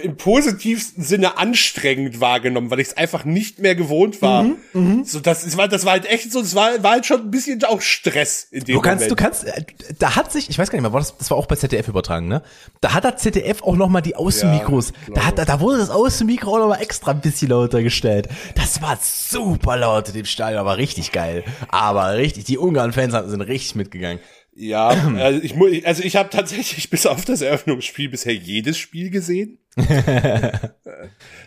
[0.02, 4.42] im positivsten Sinne anstrengend wahrgenommen, weil ich es einfach nicht mehr gewohnt war.
[4.42, 5.04] Mhm, mh.
[5.04, 7.30] So, das, das war, das war halt echt so, das war, war halt schon ein
[7.30, 9.20] bisschen auch Stress in dem Du kannst, Moment.
[9.20, 9.64] du kannst, äh,
[9.98, 11.86] da hat sich, ich weiß gar nicht mehr, war das, das war auch bei ZDF
[11.86, 12.42] übertragen, ne?
[12.80, 15.90] Da hat das ZDF auch noch mal die Außenmikros, ja, da hat, da wurde das
[15.90, 18.28] Außenmikro auch noch mal extra ein bisschen lauter gestellt.
[18.56, 21.44] Das war super laut in dem Stadion, aber richtig geil.
[21.68, 24.18] Aber richtig, die Ungarn-Fans sind richtig mitgegangen.
[24.58, 29.10] Ja, also ich, muss, also ich habe tatsächlich bis auf das Eröffnungsspiel bisher jedes Spiel
[29.10, 29.58] gesehen.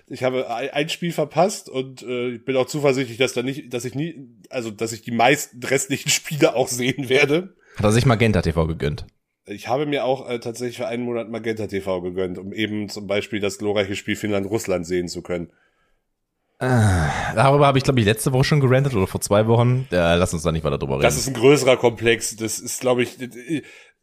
[0.08, 3.84] ich habe ein Spiel verpasst und äh, ich bin auch zuversichtlich, dass da nicht, dass
[3.84, 7.54] ich nie, also dass ich die meisten restlichen Spiele auch sehen werde.
[7.76, 9.06] Hat er sich Magenta TV gegönnt?
[9.46, 13.08] Ich habe mir auch äh, tatsächlich für einen Monat Magenta TV gegönnt, um eben zum
[13.08, 15.52] Beispiel das glorreiche Spiel Finnland-Russland sehen zu können.
[16.62, 19.88] Ah, darüber habe ich, glaube ich, letzte Woche schon gerantet oder vor zwei Wochen.
[19.90, 21.04] Ja, lass uns da nicht weiter drüber reden.
[21.04, 22.36] Das ist ein größerer Komplex.
[22.36, 23.18] Das ist, glaube ich,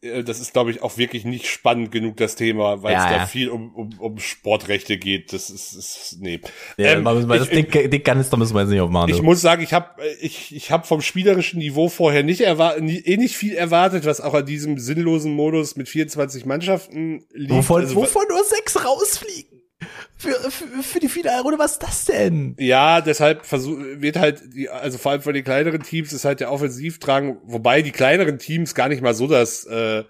[0.01, 3.17] äh, das ist, glaube ich, auch wirklich nicht spannend genug, das Thema, weil ja, es
[3.17, 5.31] da viel um, um, um Sportrechte geht.
[5.31, 6.41] Das ist, ist nee.
[6.75, 9.09] Ja, ähm, wir, das ich, Ding, kann es, da müssen wir jetzt nicht aufmachen.
[9.09, 13.15] Ich muss sagen, ich habe ich, ich hab vom spielerischen Niveau vorher nicht erwartet, eh
[13.15, 17.51] nicht viel erwartet, was auch an diesem sinnlosen Modus mit 24 Mannschaften liegt.
[17.51, 19.61] Wovon, also, wovon nur sechs rausfliegen.
[20.17, 22.55] Für, für, für die Finalrunde, was ist das denn?
[22.59, 26.41] Ja, deshalb versuch, wird halt, die, also vor allem von den kleineren Teams ist halt
[26.41, 30.03] der Offensivdrang, wobei die kleineren Teams gar nicht mal so das äh,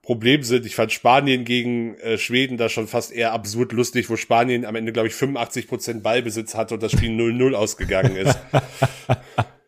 [0.00, 0.64] Problem sind.
[0.64, 4.74] Ich fand Spanien gegen äh, Schweden da schon fast eher absurd lustig, wo Spanien am
[4.74, 8.38] Ende, glaube ich, 85 Prozent Ballbesitz hatte und das Spiel 0-0 ausgegangen ist.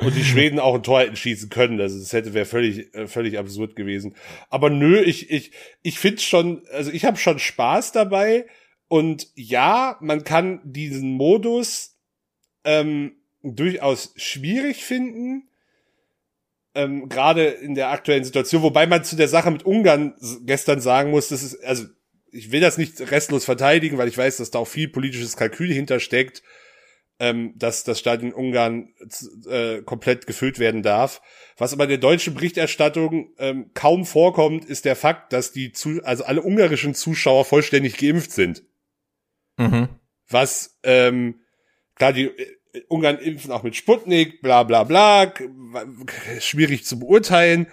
[0.00, 1.80] und die Schweden auch ein Tor hätten schießen können.
[1.80, 4.14] Also das hätte wäre völlig äh, völlig absurd gewesen.
[4.48, 8.46] Aber nö, ich ich ich finde schon, also ich habe schon Spaß dabei
[8.88, 11.96] und ja, man kann diesen Modus
[12.64, 15.48] ähm, durchaus schwierig finden.
[16.74, 21.10] Ähm, gerade in der aktuellen Situation, wobei man zu der Sache mit Ungarn gestern sagen
[21.10, 21.86] muss, das ist, also
[22.30, 25.72] ich will das nicht restlos verteidigen, weil ich weiß, dass da auch viel politisches Kalkül
[25.72, 26.42] hintersteckt
[27.20, 28.94] ähm, dass das Stadion Ungarn
[29.48, 31.20] äh, komplett gefüllt werden darf.
[31.56, 36.02] Was aber in der deutschen Berichterstattung ähm, kaum vorkommt, ist der Fakt, dass die zu
[36.04, 38.62] also alle ungarischen Zuschauer vollständig geimpft sind.
[39.56, 39.88] Mhm.
[40.28, 41.40] Was ähm,
[41.96, 42.56] klar die äh,
[42.88, 45.32] Ungarn impfen auch mit Sputnik, bla bla bla,
[46.38, 47.66] schwierig zu beurteilen.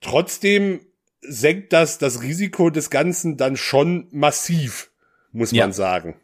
[0.00, 0.80] Trotzdem
[1.20, 4.90] senkt das das Risiko des Ganzen dann schon massiv,
[5.32, 5.64] muss ja.
[5.64, 6.18] man sagen.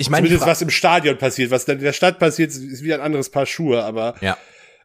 [0.00, 2.94] Ich meine, zumindest was im Stadion passiert, was dann in der Stadt passiert, ist wieder
[2.94, 4.38] ein anderes Paar Schuhe, aber ja.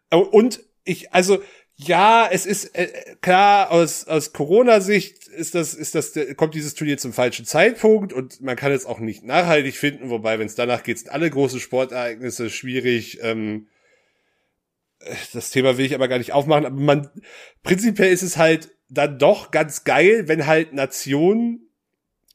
[0.10, 1.42] Und ich, also
[1.76, 6.98] ja, es ist äh, klar aus aus Corona-Sicht ist das ist das kommt dieses Turnier
[6.98, 10.84] zum falschen Zeitpunkt und man kann es auch nicht nachhaltig finden, wobei wenn es danach
[10.84, 13.20] geht, sind alle große Sportereignisse schwierig.
[13.22, 13.68] Ähm,
[15.34, 17.10] das Thema will ich aber gar nicht aufmachen, aber man
[17.62, 21.70] prinzipiell ist es halt dann doch ganz geil, wenn halt Nationen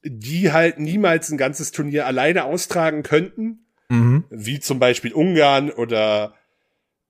[0.03, 4.25] die halt niemals ein ganzes Turnier alleine austragen könnten, mhm.
[4.31, 6.35] wie zum Beispiel Ungarn oder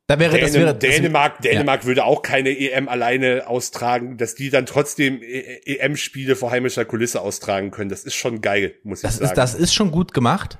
[0.09, 1.87] da wäre, Dänen, das wäre, Dänemark, Dänemark ja.
[1.87, 7.70] würde auch keine EM alleine austragen, dass die dann trotzdem EM-Spiele vor heimischer Kulisse austragen
[7.70, 7.90] können.
[7.90, 9.31] Das ist schon geil, muss das ich sagen.
[9.33, 10.59] Ist, das ist schon gut gemacht.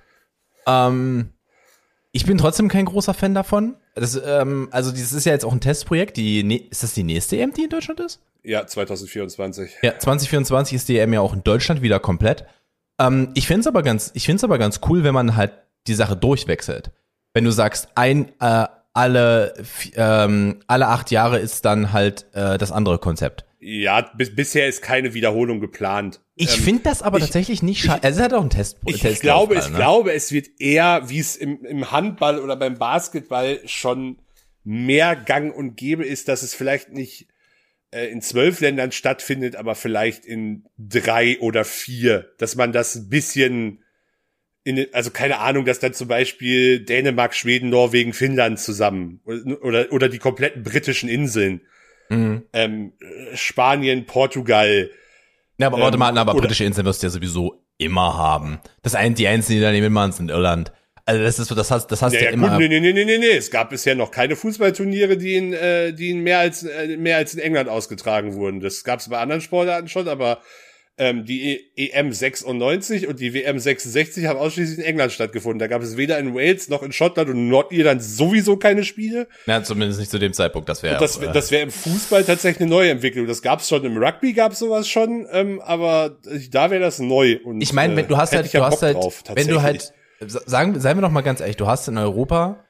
[0.67, 1.31] Ähm,
[2.13, 3.77] ich bin trotzdem kein großer Fan davon.
[4.01, 6.17] Das, ähm, also dieses ist ja jetzt auch ein Testprojekt.
[6.17, 8.21] Die, ne, ist das die nächste EM, die in Deutschland ist?
[8.43, 9.79] Ja, 2024.
[9.83, 12.45] Ja, 2024 ist die EM ja auch in Deutschland wieder komplett.
[12.99, 15.53] Ähm, ich finde es aber ganz, ich finde es aber ganz cool, wenn man halt
[15.87, 16.91] die Sache durchwechselt.
[17.35, 19.55] Wenn du sagst, ein, äh, alle,
[19.95, 23.45] ähm, alle acht Jahre ist dann halt äh, das andere Konzept.
[23.61, 26.21] Ja, bis, bisher ist keine Wiederholung geplant.
[26.39, 28.07] Ich ähm, finde das aber ich, tatsächlich nicht schade.
[28.07, 28.79] Es hat auch ein Test.
[28.87, 29.77] Ich Test glaube, ich ne?
[29.77, 34.19] glaube, es wird eher, wie es im, im Handball oder beim Basketball schon
[34.63, 37.27] mehr Gang und Gäbe ist, dass es vielleicht nicht
[37.91, 43.09] äh, in zwölf Ländern stattfindet, aber vielleicht in drei oder vier, dass man das ein
[43.09, 43.83] bisschen
[44.63, 50.09] in, also keine Ahnung, dass dann zum Beispiel Dänemark, Schweden, Norwegen, Finnland zusammen oder, oder
[50.09, 51.63] die kompletten britischen Inseln,
[52.11, 52.43] mhm.
[52.53, 52.93] ähm,
[53.35, 54.91] Spanien, Portugal.
[55.59, 58.61] Ja, aber warte ähm, mal, aber britische Inseln wirst du ja sowieso immer haben.
[58.83, 60.73] Das ein, die einzigen, die daneben waren, sind Irland.
[61.05, 62.59] Also das ist so, das hast, das hast ja, ja immer.
[62.59, 63.31] nee, nee, nee, nee, nee, nee.
[63.31, 67.17] Es gab bisher noch keine Fußballturniere, die in, äh, die in mehr als äh, mehr
[67.17, 68.61] als in England ausgetragen wurden.
[68.61, 70.43] Das gab es bei anderen Sportarten schon, aber
[70.99, 75.59] ähm, die e EM 96 und die WM 66 haben ausschließlich in England stattgefunden.
[75.59, 79.29] Da gab es weder in Wales noch in Schottland und Nordirland sowieso keine Spiele.
[79.47, 80.69] Ja, zumindest nicht zu dem Zeitpunkt.
[80.69, 80.99] Das wäre.
[80.99, 83.27] Das, äh, das wäre im Fußball tatsächlich eine neue Entwicklung.
[83.27, 86.19] Das gab es schon im Rugby, gab es sowas schon, ähm, aber
[86.51, 87.39] da wäre das neu.
[87.45, 89.93] Und, ich meine, wenn du hast äh, halt, du hast halt, drauf, wenn du halt
[90.21, 92.65] sagen, seien wir doch mal ganz ehrlich, du hast in Europa,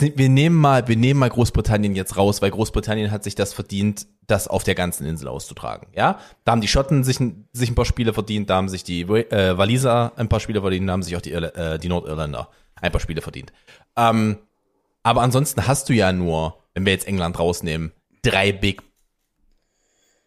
[0.00, 4.06] wir nehmen mal, wir nehmen mal Großbritannien jetzt raus, weil Großbritannien hat sich das verdient,
[4.26, 5.88] das auf der ganzen Insel auszutragen.
[5.94, 7.18] Ja, da haben die Schotten sich,
[7.52, 10.88] sich ein paar Spiele verdient, da haben sich die äh, Waliser ein paar Spiele verdient,
[10.88, 12.48] da haben sich auch die, äh, die Nordirländer
[12.80, 13.52] ein paar Spiele verdient.
[13.96, 14.38] Ähm,
[15.02, 18.82] aber ansonsten hast du ja nur, wenn wir jetzt England rausnehmen, drei Big,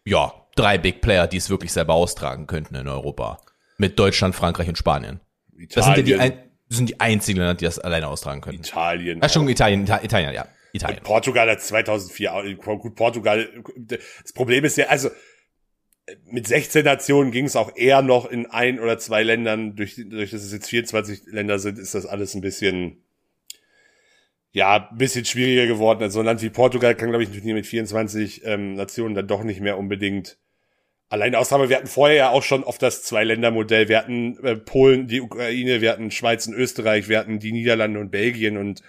[0.04, 3.38] ja, drei Big Player, die es wirklich selber austragen könnten in Europa.
[3.78, 5.20] Mit Deutschland, Frankreich und Spanien.
[5.56, 5.68] Italien.
[5.74, 8.58] Das sind ja die, ein, sind die einzigen Länder, die das alleine austragen können.
[8.58, 9.18] Italien.
[9.22, 10.46] Ach, schon Italien, Italien, ja.
[10.72, 10.98] Italien.
[10.98, 15.10] Und Portugal hat 2004, gut, Portugal, das Problem ist ja, also,
[16.26, 20.30] mit 16 Nationen ging es auch eher noch in ein oder zwei Ländern, durch, durch
[20.30, 23.02] dass es jetzt 24 Länder sind, ist das alles ein bisschen,
[24.52, 26.02] ja, ein bisschen schwieriger geworden.
[26.02, 29.28] Also ein Land wie Portugal kann, glaube ich, ein Turnier mit 24 ähm, Nationen dann
[29.28, 30.38] doch nicht mehr unbedingt
[31.10, 33.88] Allein Ausnahme, wir hatten vorher ja auch schon oft das Zwei-Länder-Modell.
[33.88, 37.98] Wir hatten äh, Polen, die Ukraine, wir hatten Schweiz und Österreich, wir hatten die Niederlande
[37.98, 38.82] und Belgien und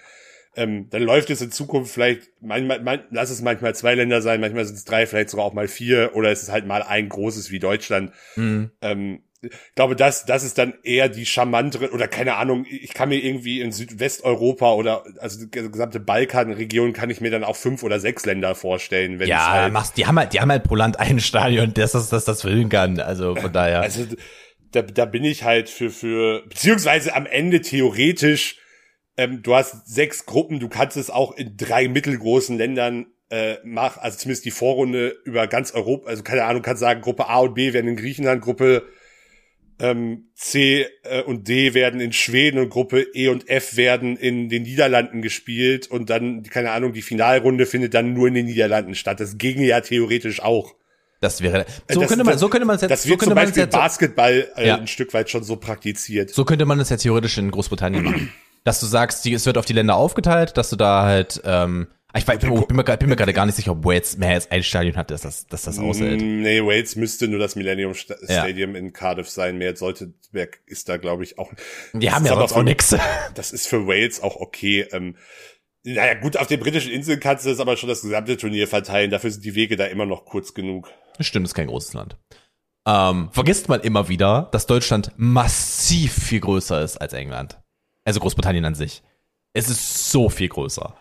[0.54, 4.40] ähm, dann läuft es in Zukunft vielleicht, manchmal, man, lass es manchmal zwei Länder sein,
[4.40, 7.08] manchmal sind es drei, vielleicht sogar auch mal vier oder es ist halt mal ein
[7.08, 8.12] großes wie Deutschland.
[8.36, 8.70] Mhm.
[8.82, 13.08] Ähm, ich glaube, das, das ist dann eher die charmantere, oder keine Ahnung, ich kann
[13.08, 17.82] mir irgendwie in Südwesteuropa oder also die gesamte Balkanregion kann ich mir dann auch fünf
[17.82, 20.76] oder sechs Länder vorstellen, wenn ja, halt machst, die haben halt, die haben halt pro
[20.76, 23.00] Land ein Stadion, das das, das, das füllen kann.
[23.00, 23.80] Also von daher.
[23.80, 24.06] Also
[24.70, 28.58] da, da bin ich halt für, für, beziehungsweise am Ende theoretisch,
[29.16, 34.00] ähm, du hast sechs Gruppen, du kannst es auch in drei mittelgroßen Ländern äh, machen,
[34.02, 37.54] also zumindest die Vorrunde über ganz Europa, also keine Ahnung, kannst sagen, Gruppe A und
[37.54, 38.84] B werden in Griechenland, Gruppe
[39.78, 44.48] ähm, C äh, und D werden in Schweden und Gruppe E und F werden in
[44.48, 48.94] den Niederlanden gespielt und dann, keine Ahnung, die Finalrunde findet dann nur in den Niederlanden
[48.94, 49.20] statt.
[49.20, 50.74] Das ginge ja theoretisch auch.
[51.20, 53.34] Das wäre so das, könnte man so könnte man es jetzt das so könnte zum
[53.34, 54.76] man Beispiel jetzt, Basketball äh, Ja.
[54.76, 56.30] ein Stück weit schon so praktiziert.
[56.30, 58.32] so könnte man es ja theoretisch in Großbritannien machen,
[58.64, 61.86] dass du sagst, die, es wird auf die Länder aufgeteilt, dass du da halt ähm,
[62.14, 64.30] ich, weiß, ich bin mir, grad- bin mir gerade gar nicht sicher, ob Wales mehr
[64.30, 66.20] als ein Stadion hat, dass das, dass das aushält.
[66.20, 68.40] Mm, Nee, Wales müsste nur das Millennium Sta Ja.
[68.42, 69.58] Stadium in Cardiff sein.
[69.58, 71.50] Mehr sollte, mehr ist da, glaube ich, auch.
[71.92, 72.94] Die haben ja sonst auch nix.
[73.34, 74.86] Das ist für Wales auch okay.
[74.92, 75.16] Ähm,
[75.84, 79.10] naja, gut, auf den britischen Inseln kannst du das aber schon das gesamte Turnier verteilen.
[79.10, 80.90] Dafür sind die Wege da immer noch kurz genug.
[81.18, 82.16] Das stimmt, ist kein großes Land.
[82.86, 87.60] Ähm, vergisst man immer wieder, dass Deutschland massiv viel größer ist als England.
[88.04, 89.02] Also Großbritannien an sich.
[89.54, 90.96] Es ist so viel größer.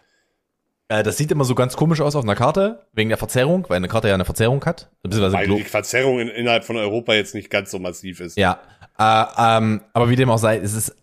[0.91, 3.77] Äh, das sieht immer so ganz komisch aus auf einer Karte, wegen der Verzerrung, weil
[3.77, 4.91] eine Karte ja eine Verzerrung hat.
[5.03, 8.37] Weil die Verzerrung in, innerhalb von Europa jetzt nicht ganz so massiv ist.
[8.37, 8.59] Ja,
[8.99, 10.93] äh, ähm, aber wie dem auch sei, es ist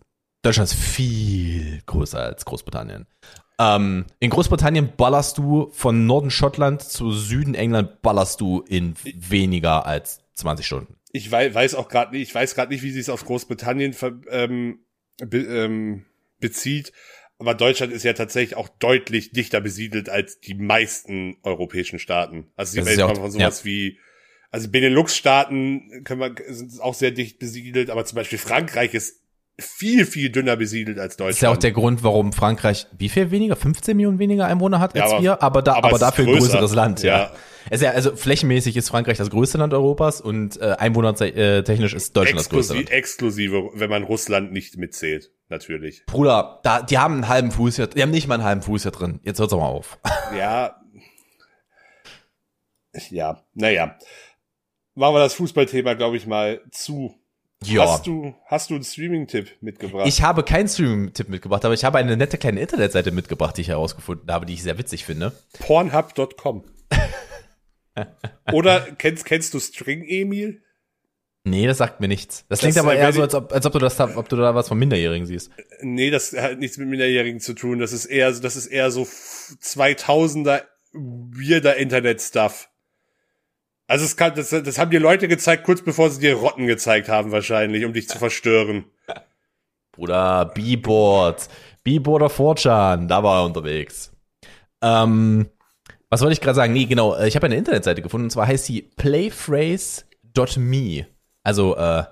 [0.42, 3.06] Deutschland ist viel größer als Großbritannien.
[3.58, 9.86] Ähm, in Großbritannien ballerst du von Norden Schottland zu Süden England ballerst du in weniger
[9.86, 10.96] als 20 Stunden.
[11.12, 13.96] Ich wei weiß auch gerade nicht, ich weiß gerade nicht, wie sie es auf Großbritannien
[14.30, 14.80] ähm,
[15.16, 16.04] be ähm,
[16.40, 16.92] bezieht.
[17.38, 22.50] Aber Deutschland ist ja tatsächlich auch deutlich dichter besiedelt als die meisten europäischen Staaten.
[22.56, 23.98] Also sie ja reden auch- von sowas wie,
[24.50, 29.22] also Benelux-Staaten können wir, sind auch sehr dicht besiedelt, aber zum Beispiel Frankreich ist
[29.60, 31.30] viel, viel dünner besiedelt als Deutschland.
[31.30, 34.78] Das ist ja auch der Grund, warum Frankreich wie viel weniger, 15 Millionen weniger Einwohner
[34.78, 36.46] hat Ja, als aber- wir, aber, da, aber aber, dafür ein größer.
[36.52, 37.18] größeres Land, ja.
[37.18, 37.32] Ja.
[37.70, 37.90] Es ist ja.
[37.90, 42.74] Also flächenmäßig ist Frankreich das größte Land Europas und äh, einwohnertechnisch ist Deutschland das größte
[42.74, 42.90] Land.
[42.90, 46.04] exklusive, wenn man Russland nicht mitzählt, natürlich.
[46.06, 48.82] Bruder, da, die haben einen halben Fuß hier, die haben nicht mal einen halben Fuß
[48.84, 49.20] hier drin.
[49.22, 49.98] Jetzt hört's doch mal auf.
[50.38, 50.76] Ja.
[53.10, 53.96] Ja, naja.
[54.94, 57.14] Machen wir das Fußballthema, glaube ich, mal zu.
[57.64, 57.82] Ja.
[57.90, 60.06] Hast du, hast du einen Streaming-Tipp mitgebracht?
[60.06, 63.68] Ich habe keinen Streaming-Tipp mitgebracht, aber ich habe eine nette kleine Internetseite mitgebracht, die ich
[63.68, 65.32] herausgefunden habe, die ich sehr witzig finde.
[65.58, 66.64] Pornhub.com.
[68.52, 70.62] Oder kennst, kennst du String Emil?
[71.44, 72.44] Nee, das sagt mir nichts.
[72.48, 74.36] Das, Das, klingt aber eher so, als ob, als ob du das, da- ob du
[74.36, 75.50] da was von Minderjährigen siehst.
[75.80, 77.78] Nee, das hat nichts mit Minderjährigen zu tun.
[77.78, 82.68] Das ist eher, so- das ist eher so 2000er weirder Internet-Stuff.
[83.88, 87.08] Also es kann, das, das haben dir Leute gezeigt, kurz bevor sie dir Rotten gezeigt
[87.08, 88.84] haben wahrscheinlich, um dich zu verstören.
[89.92, 91.48] Bruder, B-Board.
[91.82, 94.12] B-Board of Fortune, da war er unterwegs.
[94.82, 95.48] Ähm,
[96.10, 96.74] was wollte ich gerade sagen?
[96.74, 101.06] Nee, genau, äh, ich habe eine Internetseite gefunden, und zwar heißt sie playphrase.me.
[101.42, 102.04] Also äh,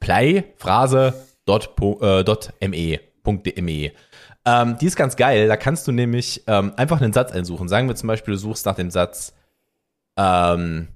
[0.00, 1.12] play, Phrase,
[1.44, 2.24] dot, po- äh,
[2.66, 3.00] .me.
[4.46, 7.68] Ähm, die ist ganz geil, da kannst du nämlich ähm, einfach einen Satz einsuchen.
[7.68, 9.34] Sagen wir zum Beispiel, du suchst nach dem Satz,
[10.16, 10.88] ähm,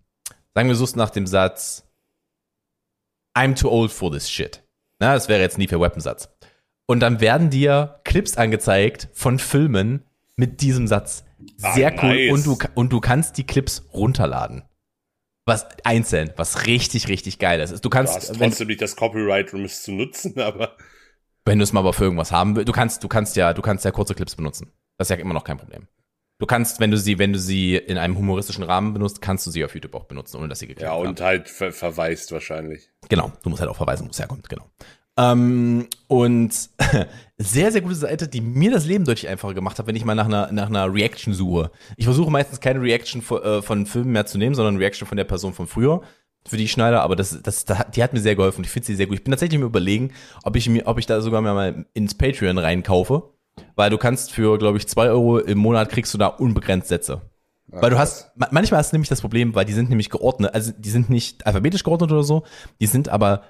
[0.54, 1.88] sagen wir, du suchst nach dem Satz
[3.36, 4.62] I'm too old for this shit.
[4.98, 6.28] Na, das wäre jetzt nie für Weaponsatz.
[6.86, 10.04] Und dann werden dir Clips angezeigt von Filmen
[10.36, 11.24] mit diesem Satz.
[11.56, 12.08] Sehr Ah, cool.
[12.14, 12.32] nice.
[12.32, 14.64] Und du, und du kannst die Clips runterladen.
[15.44, 17.72] Was einzeln, was richtig, richtig geil ist.
[17.72, 20.76] Du Du kannst, hast wenn, trotzdem nicht das Copyright, um es zu nutzen, aber
[21.44, 23.62] wenn du es mal aber für irgendwas haben willst, du kannst, du kannst ja, du
[23.62, 24.72] kannst ja kurze Clips benutzen.
[24.98, 25.88] Das ist ja immer noch kein Problem.
[26.38, 29.50] Du kannst, wenn du sie, wenn du sie in einem humoristischen Rahmen benutzt, kannst du
[29.50, 31.06] sie auf YouTube auch benutzen, ohne dass sie geklickt ja, haben.
[31.08, 32.90] und halt ver verweist wahrscheinlich.
[33.08, 34.66] Genau, du musst halt auch verweisen, wo es herkommt, genau.
[35.16, 36.52] Ähm, und
[37.38, 40.14] sehr, sehr gute Seite, die mir das Leben deutlich einfacher gemacht hat, wenn ich mal
[40.14, 41.70] nach einer, nach einer Reaction suche.
[41.96, 45.16] Ich versuche meistens keine Reaction von, äh, von Filmen mehr zu nehmen, sondern Reaction von
[45.18, 46.00] der Person von früher,
[46.48, 48.64] für die ich schneide, aber das, das, da- die hat mir sehr geholfen.
[48.64, 49.18] Ich finde sie sehr gut.
[49.18, 50.12] Ich bin tatsächlich mir überlegen,
[50.44, 53.22] ob ich mir, ob ich da sogar mal ins Patreon reinkaufe,
[53.76, 57.22] weil du kannst für, glaube ich, zwei Euro im Monat kriegst du da unbegrenzt Sätze.
[57.68, 60.52] Weil du hast, ma- manchmal hast du nämlich das Problem, weil die sind nämlich geordnet,
[60.54, 62.44] also die sind nicht alphabetisch geordnet oder so,
[62.80, 63.44] die sind aber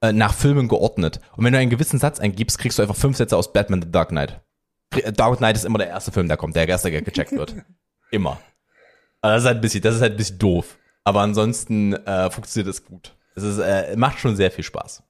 [0.00, 1.20] äh, nach Filmen geordnet.
[1.36, 3.90] Und wenn du einen gewissen Satz eingibst, kriegst du einfach fünf Sätze aus Batman The
[3.90, 4.40] Dark Knight.
[4.94, 7.56] Äh, Dark Knight ist immer der erste Film, der kommt, der erste, der gecheckt wird.
[8.10, 8.40] Immer.
[9.20, 10.78] Aber das ist halt ein bisschen, das ist halt ein bisschen doof.
[11.04, 13.14] Aber ansonsten äh, funktioniert das gut.
[13.34, 15.02] Es ist, äh, macht schon sehr viel Spaß.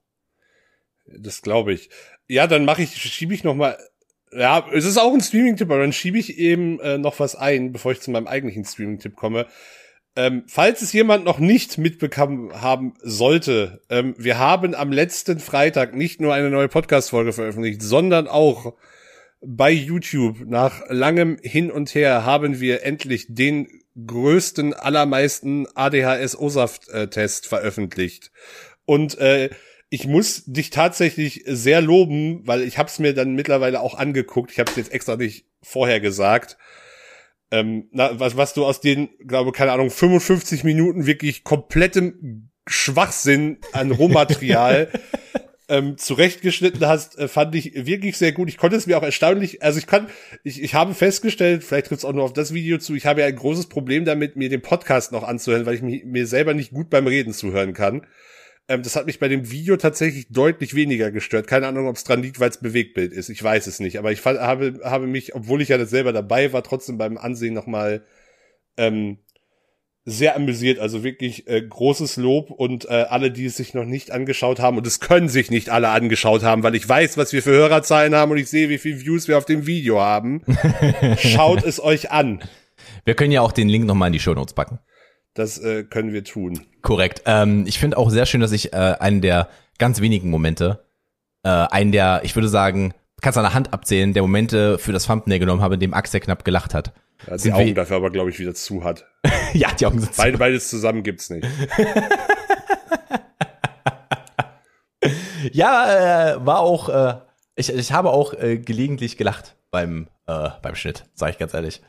[1.17, 1.91] Das glaube ich.
[2.27, 3.79] Ja, dann mache ich, schiebe ich noch mal.
[4.33, 7.73] Ja, es ist auch ein Streaming-Tipp, aber dann schiebe ich eben äh, noch was ein,
[7.73, 9.47] bevor ich zu meinem eigentlichen Streaming-Tipp komme.
[10.17, 15.95] Ähm, falls es jemand noch nicht mitbekommen haben sollte, ähm, wir haben am letzten Freitag
[15.95, 18.75] nicht nur eine neue Podcast-Folge veröffentlicht, sondern auch
[19.41, 23.69] bei YouTube nach langem Hin und Her haben wir endlich den
[24.07, 28.33] größten, allermeisten ADHS-OSAFT-Test veröffentlicht.
[28.85, 29.51] Und äh,
[29.91, 34.53] ich muss dich tatsächlich sehr loben, weil ich habe es mir dann mittlerweile auch angeguckt.
[34.53, 36.59] Ich habe es jetzt extra nicht vorher gesagt.
[37.51, 43.57] Ähm, na, was, was du aus den, glaube keine Ahnung, 55 Minuten wirklich komplettem Schwachsinn
[43.73, 44.91] an Rohmaterial
[45.71, 48.51] ähm, zurechtgeschnitten hast, äh, fand ich wirklich sehr gut.
[48.51, 50.09] Ich konnte es mir auch erstaunlich, also ich kann,
[50.45, 53.23] ich, ich habe festgestellt, vielleicht trifft es auch nur auf das Video zu, ich habe
[53.23, 56.53] ja ein großes Problem damit, mir den Podcast noch anzuhören, weil ich mich, mir selber
[56.53, 58.07] nicht gut beim Reden zuhören kann.
[58.69, 61.47] Ähm, das hat mich bei dem Video tatsächlich deutlich weniger gestört.
[61.47, 63.31] Keine Ahnung, ob es dran liegt, weil es Bewegtbild ist.
[63.31, 63.99] Ich weiß es nicht.
[63.99, 67.17] Aber ich fand, habe, habe mich, obwohl ich ja das selber dabei war, trotzdem beim
[67.17, 68.05] Ansehen nochmal
[68.77, 69.19] ähm,
[70.05, 70.79] sehr amüsiert.
[70.79, 74.77] Also wirklich äh, großes Lob und äh, alle, die es sich noch nicht angeschaut haben,
[74.77, 78.15] und es können sich nicht alle angeschaut haben, weil ich weiß, was wir für Hörerzahlen
[78.15, 80.43] haben und ich sehe, wie viel Views wir auf dem Video haben.
[81.19, 82.43] Schaut es euch an.
[83.07, 84.79] Wir können ja auch den Link nochmal in die Show Notes packen.
[85.39, 86.67] Das äh, können wir tun.
[86.83, 87.23] Korrekt.
[87.25, 89.49] Ähm, ich finde auch sehr schön, dass ich äh, einen der
[89.79, 90.85] ganz wenigen Momente,
[91.45, 95.07] äh, einen der, ich würde sagen, kannst an der Hand abzählen, der Momente für das
[95.07, 96.93] Thumbnail genommen habe, in dem Axel knapp gelacht hat.
[97.29, 99.07] Ja, die Augen dafür aber, glaube ich, wieder zu hat.
[99.53, 100.21] ja, die Augen sind zu.
[100.21, 101.47] Beide, beides zusammen gibt's nicht.
[105.53, 107.15] ja, äh, war auch, äh,
[107.55, 111.81] ich, ich habe auch äh, gelegentlich gelacht beim, äh, beim Schnitt, sage ich ganz ehrlich.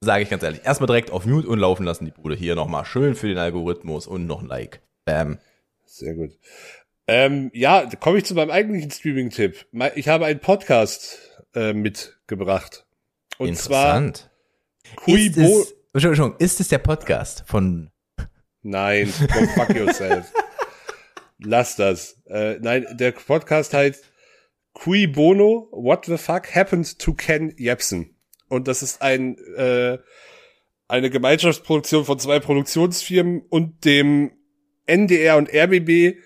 [0.00, 0.64] Sage ich ganz ehrlich.
[0.64, 2.36] Erstmal direkt auf Mute und laufen lassen, die Bude.
[2.36, 4.80] Hier nochmal schön für den Algorithmus und noch ein Like.
[5.04, 5.38] Bam.
[5.86, 6.38] Sehr gut.
[7.08, 9.66] Ähm, ja, komme ich zu meinem eigentlichen Streaming-Tipp.
[9.96, 11.18] Ich habe einen Podcast
[11.54, 12.86] äh, mitgebracht.
[13.38, 14.30] Und Interessant.
[14.84, 15.40] zwar Kuibo.
[15.40, 17.90] Ist es, Entschuldigung, ist es der Podcast von
[18.62, 20.32] Nein, go fuck yourself.
[21.38, 22.20] Lass das.
[22.26, 24.04] Äh, nein, der Podcast heißt
[24.74, 28.17] Cui Bono, What the fuck happened to Ken Jebsen?
[28.48, 29.98] Und das ist ein äh,
[30.88, 34.32] eine Gemeinschaftsproduktion von zwei Produktionsfirmen und dem
[34.86, 36.18] NDR und RBB.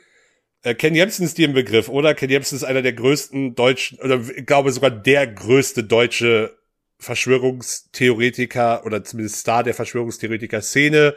[0.62, 2.14] Äh, Ken Jebsen ist dir im Begriff, oder?
[2.14, 6.56] Ken Jebsen ist einer der größten deutschen, oder ich glaube sogar der größte deutsche
[7.00, 11.16] Verschwörungstheoretiker oder zumindest Star der Verschwörungstheoretiker-Szene.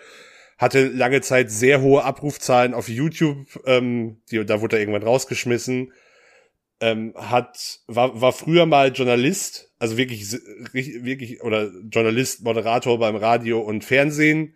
[0.58, 3.46] Hatte lange Zeit sehr hohe Abrufzahlen auf YouTube.
[3.65, 5.91] Ähm, die, da wurde er irgendwann rausgeschmissen.
[6.81, 10.31] Ähm, hat war war früher mal Journalist also wirklich,
[10.73, 14.55] wirklich, oder Journalist, Moderator beim Radio und Fernsehen.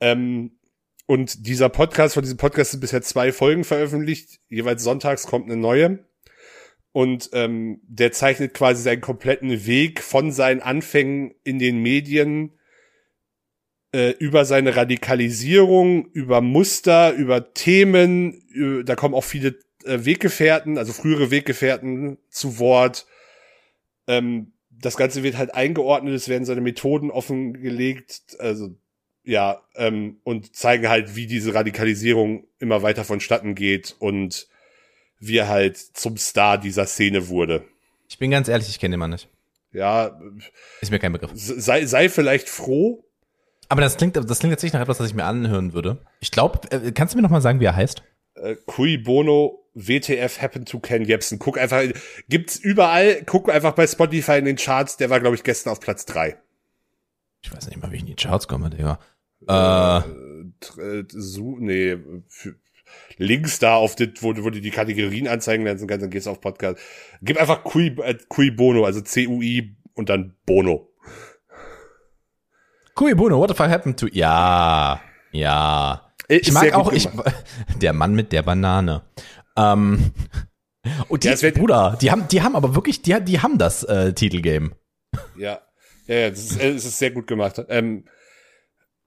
[0.00, 0.52] Ähm,
[1.06, 4.40] und dieser Podcast, von diesem Podcast sind bisher zwei Folgen veröffentlicht.
[4.48, 6.04] Jeweils sonntags kommt eine neue.
[6.92, 12.58] Und ähm, der zeichnet quasi seinen kompletten Weg von seinen Anfängen in den Medien
[13.92, 18.84] äh, über seine Radikalisierung, über Muster, über Themen.
[18.86, 23.06] Da kommen auch viele äh, Weggefährten, also frühere Weggefährten zu Wort
[24.06, 28.76] ähm, das Ganze wird halt eingeordnet, es werden seine Methoden offengelegt, also
[29.24, 34.46] ja, ähm, und zeigen halt, wie diese Radikalisierung immer weiter vonstatten geht und
[35.18, 37.64] wie er halt zum Star dieser Szene wurde.
[38.08, 39.28] Ich bin ganz ehrlich, ich kenne den Mann nicht.
[39.72, 40.20] Ja.
[40.80, 41.32] Ist mir kein Begriff.
[41.34, 43.04] Sei, sei vielleicht froh.
[43.68, 45.98] Aber das klingt, das klingt jetzt nicht nach etwas, das ich mir anhören würde.
[46.20, 48.04] Ich glaube, äh, kannst du mir noch mal sagen, wie er heißt?
[48.36, 51.38] Äh, Cui Bono WTF Happened to Ken Jebsen.
[51.38, 51.82] Guck einfach,
[52.28, 55.80] gibt's überall, guck einfach bei Spotify in den Charts, der war, glaube ich, gestern auf
[55.80, 56.38] Platz drei.
[57.42, 58.98] Ich weiß nicht mal, wie ich in die Charts komme, Digga.
[59.48, 59.98] Äh,
[60.80, 61.96] äh so, nee,
[63.18, 66.30] links da auf das, wo, wo die die Kategorien anzeigen lassen kannst, dann gehst du
[66.30, 66.78] auf Podcast.
[67.22, 70.88] Gib einfach Cui, äh, Cui Bono, also C-U-I und dann Bono.
[72.94, 75.00] Cui Bono, what the fuck happened to, ja,
[75.32, 76.05] ja.
[76.28, 77.08] Ich mag auch, ich,
[77.80, 79.02] der Mann mit der Banane.
[79.56, 80.12] Ähm,
[81.08, 84.12] und die, ja, Bruder, die haben, die haben aber wirklich, die, die haben das äh,
[84.12, 84.72] Titelgame.
[85.36, 85.60] Ja,
[86.06, 87.64] ja, ja, das ist, das ist sehr gut gemacht.
[87.68, 88.04] Ähm,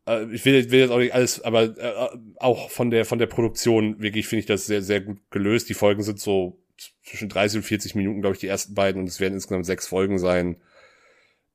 [0.09, 3.27] äh, ich will, will jetzt auch nicht alles, aber äh, auch von der von der
[3.27, 5.69] Produktion wirklich finde ich das sehr sehr gut gelöst.
[5.69, 6.61] Die Folgen sind so
[7.03, 9.87] zwischen 30 und 40 Minuten, glaube ich, die ersten beiden und es werden insgesamt sechs
[9.87, 10.57] Folgen sein.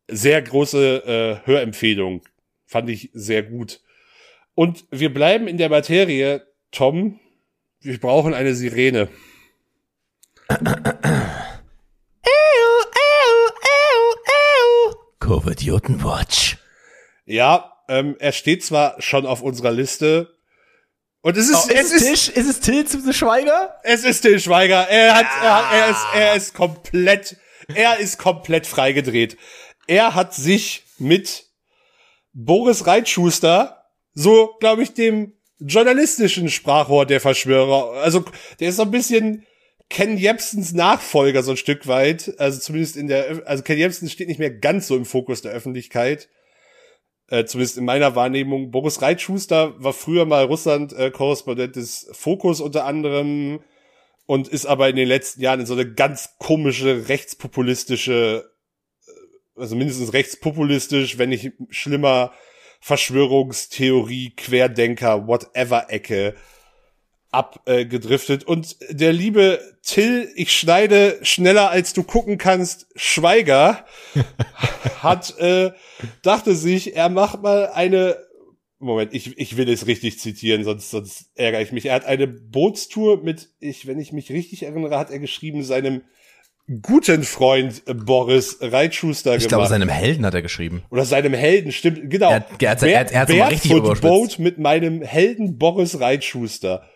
[0.09, 2.23] Sehr große äh, Hörempfehlung,
[2.67, 3.81] fand ich sehr gut.
[4.55, 7.21] Und wir bleiben in der Materie, Tom
[7.85, 9.11] wir brauchen eine Sirene.
[15.21, 16.57] Kurvidiotenwatch.
[17.27, 20.35] Ja, ähm, er steht zwar schon auf unserer Liste.
[21.21, 23.79] Und es ist, oh, es ist, Tisch, ist es Till Schweiger?
[23.83, 24.89] Es ist Till Schweiger.
[24.89, 25.71] Er hat, ja.
[25.71, 27.37] er, er ist, er ist komplett,
[27.75, 29.37] er ist komplett freigedreht.
[29.87, 31.45] Er hat sich mit
[32.33, 33.84] Boris Reitschuster,
[34.15, 38.01] so glaube ich dem journalistischen Sprachrohr der Verschwörer.
[38.03, 38.25] Also
[38.61, 39.45] der ist so ein bisschen
[39.91, 42.35] Ken Jebsens Nachfolger so ein Stück weit.
[42.39, 45.53] Also zumindest in der, also Ken Jebsen steht nicht mehr ganz so im Fokus der
[45.53, 46.29] Öffentlichkeit.
[47.29, 48.71] Äh, zumindest in meiner Wahrnehmung.
[48.71, 53.61] Boris Reitschuster war früher mal Russland-Korrespondent des Fokus unter anderem
[54.27, 58.51] und ist aber in den letzten Jahren in so eine ganz komische rechtspopulistische,
[59.07, 62.33] äh, also mindestens rechtspopulistisch, wenn nicht schlimmer
[62.85, 66.35] Verschwörungstheorie, Querdenker, whatever Ecke
[67.31, 68.43] abgedriftet.
[68.43, 73.87] Äh, und der liebe Till, ich schneide schneller als du gucken kannst, Schweiger,
[75.03, 75.73] hat, äh,
[76.21, 78.19] dachte sich, er macht mal eine,
[78.81, 81.87] Moment, ich, ich will es richtig zitieren, sonst, sonst ärgere ich mich.
[81.87, 86.03] Er hat eine Bootstour mit, ich, wenn ich mich richtig erinnere, hat er geschrieben, seinem
[86.83, 89.43] guten Freund Boris Reitschuster gemacht.
[89.43, 90.83] Ich glaube, seinem Helden hat er geschrieben.
[90.91, 92.31] Oder seinem Helden, stimmt, genau.
[92.31, 96.89] Er, er, hat, er, hat, er hat so richtig Boat mit meinem Helden Boris Reitschuster.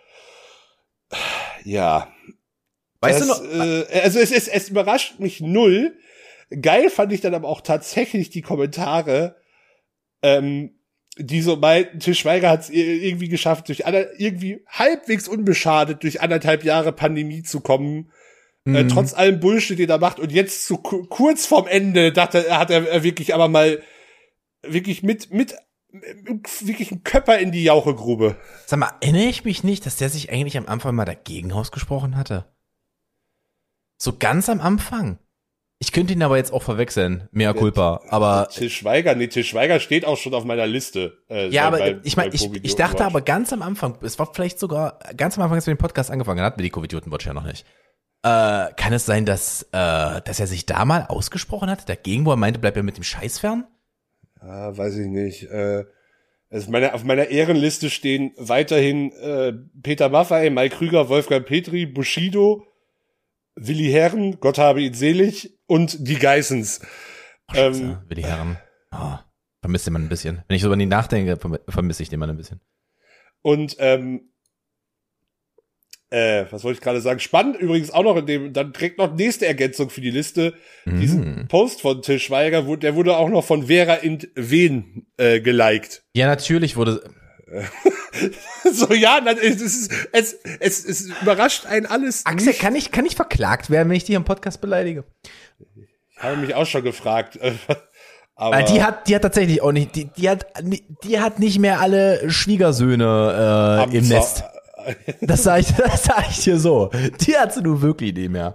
[1.64, 2.12] Ja.
[3.00, 3.64] Weißt das, du noch?
[3.64, 5.96] Äh, also es, es, es überrascht mich null.
[6.62, 9.36] Geil fand ich dann aber auch tatsächlich die Kommentare,
[10.22, 10.78] ähm,
[11.18, 13.82] die so meinten, Til Schweiger hat es irgendwie geschafft, durch
[14.16, 18.10] irgendwie halbwegs unbeschadet durch anderthalb Jahre Pandemie zu kommen.
[18.68, 18.76] Äh, mhm.
[18.76, 20.20] Äh, trotz allem Bullshit, den er macht.
[20.20, 23.82] Und jetzt zu kurz vorm Ende dachte er, hat er wirklich aber mal
[24.62, 25.54] wirklich mit, mit
[26.60, 28.36] wirklich ein Köpper in die Jauchegrube.
[28.66, 32.16] Sag mal, erinnere ich mich nicht, dass der sich eigentlich am Anfang mal dagegen ausgesprochen
[32.16, 32.44] hatte?
[33.96, 35.18] So ganz am Anfang.
[35.80, 38.48] Ich könnte ihn aber jetzt auch verwechseln, mea culpa, aber.
[38.50, 41.18] Til Schweiger, nee, Til Schweiger steht auch schon auf meiner Liste.
[41.30, 44.34] Äh, ja, aber bei, ich meine, ich, ich dachte aber ganz am Anfang, es war
[44.34, 47.32] vielleicht sogar ganz am Anfang, als wir den Podcast angefangen hatten, wir die Covidioten-Watch ja
[47.32, 47.64] noch nicht.
[48.22, 52.32] Äh, kann es sein, dass, äh, dass er sich da mal ausgesprochen hat, dagegen, wo
[52.32, 53.66] er meinte, bleib ja mit dem Scheiß fern?
[54.42, 55.44] Ja, weiß ich nicht.
[55.44, 55.84] Äh,
[56.50, 59.52] also meine, auf meiner Ehrenliste stehen weiterhin äh,
[59.82, 62.66] Peter Maffay, Mike Krüger, Wolfgang Petri, Bushido,
[63.54, 66.80] Willi Herren, Gott habe ihn selig, und die Geissens.
[67.52, 68.58] Oh, ähm, Willi Herren.
[68.92, 69.18] Oh,
[69.60, 70.42] vermisse man ein bisschen.
[70.48, 71.36] Wenn ich so über ihn nachdenke,
[71.68, 72.60] vermisse ich den mal ein bisschen.
[73.42, 74.30] Und ähm,
[76.10, 77.20] äh, was wollte ich gerade sagen?
[77.20, 80.54] Spannend übrigens auch noch in dem, dann trägt noch nächste Ergänzung für die Liste.
[80.84, 81.00] Mm.
[81.00, 86.02] Diesen Post von Till Schweiger, der wurde auch noch von Vera in Wen äh, geliked.
[86.14, 87.02] Ja, natürlich wurde.
[88.72, 92.24] so, ja, es, ist, es, es, es überrascht einen alles.
[92.26, 92.60] Axel, nicht.
[92.60, 95.04] kann ich, kann ich verklagt werden, wenn ich dich im Podcast beleidige?
[96.10, 97.38] Ich habe mich auch schon gefragt.
[98.34, 100.46] Aber die hat, die hat tatsächlich auch nicht, die, die hat,
[101.02, 104.44] die hat nicht mehr alle Schwiegersöhne äh, im Nest.
[105.20, 106.90] Das sag ich, das sag ich dir so.
[107.20, 108.54] Die hat sie nun wirklich nicht mehr.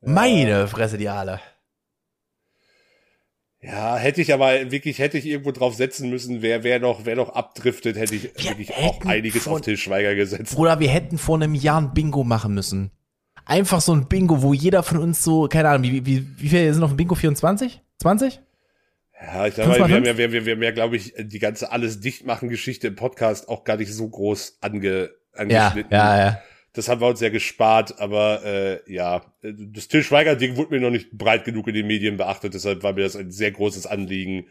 [0.00, 1.40] Meine Fresse, die alle.
[3.60, 7.14] Ja, hätte ich aber wirklich, hätte ich irgendwo drauf setzen müssen, wer, wer noch, wer
[7.14, 10.56] noch abdriftet, hätte ich wir wirklich auch einiges vor, auf Til Schweiger gesetzt.
[10.56, 12.90] Bruder, wir hätten vor einem Jahr ein Bingo machen müssen.
[13.44, 16.74] Einfach so ein Bingo, wo jeder von uns so, keine Ahnung, wie, wie, wie viele
[16.74, 17.14] sind auf dem Bingo?
[17.14, 17.80] 24?
[18.00, 18.40] 20?
[19.20, 21.70] Ja, ich glaube, wir, haben ja, wir, wir, wir haben ja, glaube ich, die ganze
[21.70, 25.92] alles dicht machen Geschichte im Podcast auch gar nicht so groß ange, angeschnitten.
[25.92, 26.42] Ja, ja, ja.
[26.74, 30.90] Das haben wir uns ja gespart, aber äh, ja, das Til Schweiger-Ding wurde mir noch
[30.90, 34.46] nicht breit genug in den Medien beachtet, deshalb war mir das ein sehr großes Anliegen.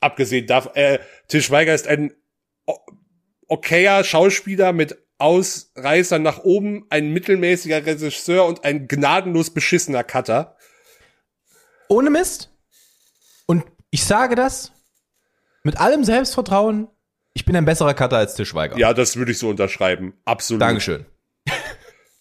[0.00, 2.12] Abgesehen davon, äh, Til Schweiger ist ein
[3.48, 10.56] okayer Schauspieler mit Ausreißern nach oben, ein mittelmäßiger Regisseur und ein gnadenlos beschissener Cutter.
[11.88, 12.52] Ohne Mist.
[13.46, 14.72] Und ich sage das
[15.62, 16.88] mit allem Selbstvertrauen,
[17.34, 18.78] ich bin ein besserer Cutter als Til Schweiger.
[18.78, 20.14] Ja, das würde ich so unterschreiben.
[20.24, 20.62] Absolut.
[20.62, 21.04] Dankeschön.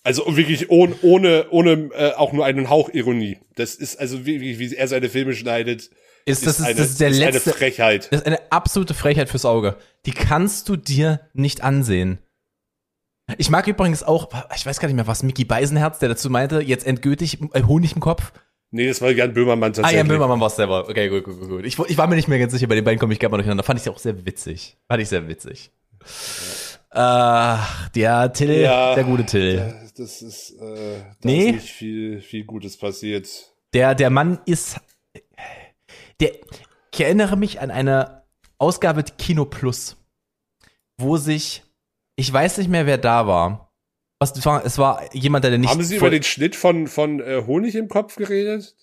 [0.04, 3.40] Also wirklich ohne, ohne, ohne äh, auch nur einen Hauch Ironie.
[3.56, 5.92] Das ist also wie, wie er seine Filme schneidet.
[6.26, 8.12] Ist, das ist, eine, das ist der ist letzte, eine Frechheit.
[8.12, 9.78] Das ist eine absolute Frechheit fürs Auge.
[10.06, 12.20] Die kannst du dir nicht ansehen.
[13.38, 16.62] Ich mag übrigens auch, ich weiß gar nicht mehr, was Mickey Beisenherz, der dazu meinte,
[16.62, 18.34] jetzt endgültig äh, Honig im Kopf.
[18.74, 19.94] Nee, das war Jan Böhmermann tatsächlich.
[19.94, 20.90] Ah, Jan Böhmermann war es selber.
[20.90, 21.64] Okay, gut, gut, gut.
[21.64, 23.38] Ich, ich war mir nicht mehr ganz sicher, bei den beiden komme ich gerne mal
[23.38, 23.64] durcheinander.
[23.64, 24.78] Fand ich auch sehr witzig.
[24.88, 25.70] Fand ich sehr witzig.
[26.90, 29.76] Ach, der Till, ja, der gute Till.
[29.96, 31.50] Das ist, äh, da nee.
[31.50, 33.30] ist nicht viel, viel Gutes passiert.
[33.76, 34.80] Der, der Mann ist,
[36.20, 36.32] der,
[36.92, 38.24] ich erinnere mich an eine
[38.58, 39.98] Ausgabe Kino Plus,
[40.98, 41.62] wo sich,
[42.16, 43.63] ich weiß nicht mehr, wer da war,
[44.24, 45.70] was, war, es war jemand, der nicht.
[45.70, 48.76] Haben Sie über den Schnitt von, von äh, Honig im Kopf geredet?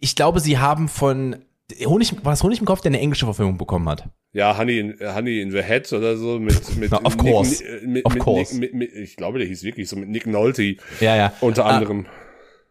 [0.00, 1.44] Ich glaube, Sie haben von
[1.84, 4.08] Honig, war das Honig im Kopf, der eine englische Verfilmung bekommen hat?
[4.32, 7.64] Ja, Honey in, Honey in the Head oder so mit mit Na, of Nick, course,
[7.84, 8.58] mit, of mit, course.
[8.58, 10.76] Nick, mit, ich glaube, der hieß wirklich so mit Nick Nolte.
[11.00, 11.32] Ja, ja.
[11.40, 12.06] Unter ah, anderem.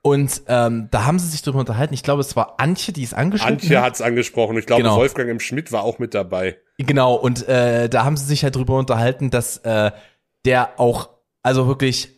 [0.01, 1.93] Und ähm, da haben sie sich drüber unterhalten.
[1.93, 4.57] Ich glaube, es war Antje, die es angesprochen Antje hat es angesprochen.
[4.57, 4.97] Ich glaube, genau.
[4.97, 6.57] Wolfgang im Schmidt war auch mit dabei.
[6.77, 7.15] Genau.
[7.15, 9.91] Und äh, da haben sie sich halt drüber unterhalten, dass äh,
[10.43, 11.09] der auch
[11.43, 12.12] also wirklich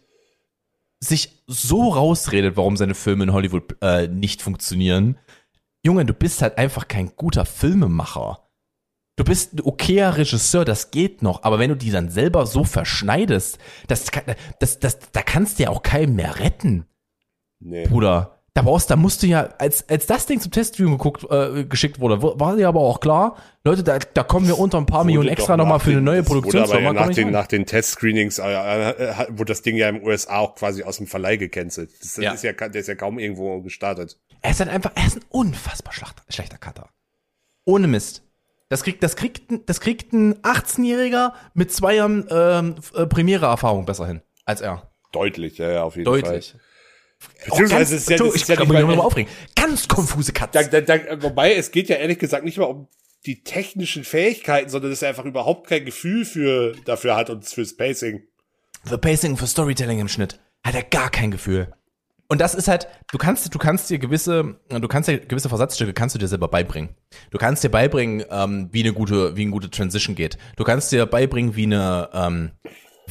[1.00, 5.18] sich so rausredet, warum seine Filme in Hollywood äh, nicht funktionieren.
[5.84, 8.50] Junge, du bist halt einfach kein guter Filmemacher.
[9.18, 12.66] Du bist ein okayer Regisseur, das geht noch, aber wenn du die dann selber so
[12.66, 14.08] verschneidest, das,
[14.60, 16.86] das, das, da kannst du ja auch keinen mehr retten.
[17.60, 17.88] Nee.
[17.88, 18.35] Bruder.
[18.56, 22.00] Da brauchst, da musst du ja, als, als das Ding zum Testview geguckt, äh, geschickt
[22.00, 23.36] wurde, war dir aber auch klar,
[23.66, 26.86] Leute, da, da kommen wir unter ein paar Millionen extra nochmal für eine neue Produktionsfirma.
[26.86, 30.56] Ja nach, den, nach den Testscreenings äh, äh, wurde das Ding ja im USA auch
[30.56, 31.92] quasi aus dem Verleih gecancelt.
[32.00, 32.32] Das, das ja.
[32.32, 34.18] ist ja, der ist ja kaum irgendwo gestartet.
[34.42, 36.88] Er ist halt einfach, er ist ein unfassbar schlechter, schlechter Cutter.
[37.66, 38.24] Ohne Mist.
[38.70, 44.08] Das kriegt, das kriegt, das kriegt ein 18-Jähriger mit zwei Jahren ähm, äh, Premiere-Erfahrung besser
[44.08, 44.90] hin als er.
[45.12, 46.52] Deutlich, ja, ja, auf jeden Deutlich.
[46.52, 46.62] Fall.
[47.46, 49.32] Beziehungsweise ganz, ist ja, das ich ja mich mal aufregen.
[49.56, 50.68] Ganz konfuse Katze.
[50.70, 52.88] Da, da, da, wobei, es geht ja ehrlich gesagt nicht mal um
[53.26, 57.76] die technischen Fähigkeiten, sondern dass er einfach überhaupt kein Gefühl für, dafür hat und fürs
[57.76, 58.24] Pacing.
[58.84, 60.40] Für Pacing, für Storytelling im Schnitt.
[60.64, 61.74] Hat er gar kein Gefühl.
[62.28, 65.94] Und das ist halt, du kannst, du kannst dir gewisse, du kannst dir gewisse Versatzstücke
[65.94, 66.96] kannst du dir selber beibringen.
[67.30, 70.38] Du kannst dir beibringen, ähm, wie eine gute, wie eine gute Transition geht.
[70.58, 72.52] Du kannst dir beibringen, wie eine, ähm,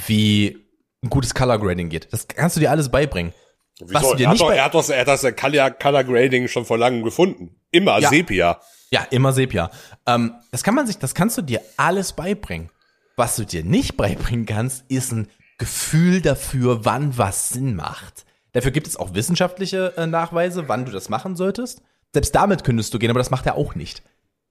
[0.06, 0.66] wie
[1.02, 2.12] ein gutes Color Grading geht.
[2.12, 3.32] Das kannst du dir alles beibringen.
[3.80, 3.94] Wieso?
[3.94, 6.48] Was dir er, nicht hat doch, er hat doch, er hat das Color, Color Grading
[6.48, 7.56] schon vor langem gefunden.
[7.70, 8.08] Immer ja.
[8.08, 8.60] Sepia.
[8.90, 9.70] Ja, immer Sepia.
[10.06, 12.70] Ähm, das kann man sich, das kannst du dir alles beibringen.
[13.16, 18.24] Was du dir nicht beibringen kannst, ist ein Gefühl dafür, wann was Sinn macht.
[18.52, 21.82] Dafür gibt es auch wissenschaftliche äh, Nachweise, wann du das machen solltest.
[22.12, 24.02] Selbst damit könntest du gehen, aber das macht er auch nicht.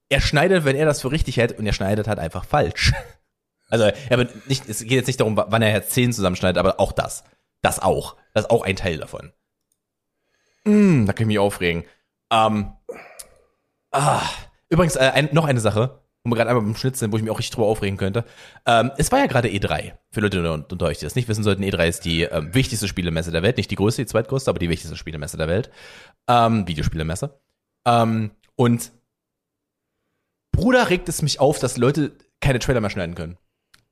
[0.09, 2.93] Er schneidet, wenn er das für richtig hält, und er schneidet halt einfach falsch.
[3.69, 6.91] Also, er nicht, es geht jetzt nicht darum, wann er jetzt Zehen zusammenschneidet, aber auch
[6.91, 7.23] das.
[7.63, 8.17] Das auch.
[8.33, 9.31] Das ist auch ein Teil davon.
[10.65, 11.83] Mm, da kann ich mich aufregen.
[12.31, 12.73] Ähm,
[13.91, 14.21] ah,
[14.69, 17.23] übrigens, äh, ein, noch eine Sache, wo wir gerade einmal beim Schnitt sind, wo ich
[17.23, 18.25] mich auch richtig drüber aufregen könnte.
[18.65, 19.93] Ähm, es war ja gerade E3.
[20.09, 23.31] Für Leute unter euch, die das nicht wissen sollten, E3 ist die ähm, wichtigste Spielemesse
[23.31, 23.57] der Welt.
[23.57, 25.69] Nicht die größte, die zweitgrößte, aber die wichtigste Spielemesse der Welt.
[26.27, 27.39] Ähm, Videospielemesse.
[27.85, 28.91] Ähm, und
[30.51, 33.37] Bruder regt es mich auf, dass Leute keine Trailer mehr schneiden können.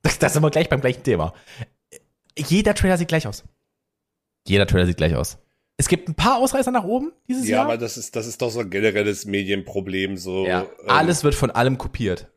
[0.02, 1.34] Das, das sind wir gleich beim gleichen Thema.
[2.36, 3.44] Jeder Trailer sieht gleich aus.
[4.46, 5.38] Jeder Trailer sieht gleich aus.
[5.76, 7.64] Es gibt ein paar Ausreißer nach oben dieses ja, Jahr.
[7.64, 10.16] Ja, aber das ist, das ist doch so ein generelles Medienproblem.
[10.16, 12.28] So, ja, ähm, alles wird von allem kopiert.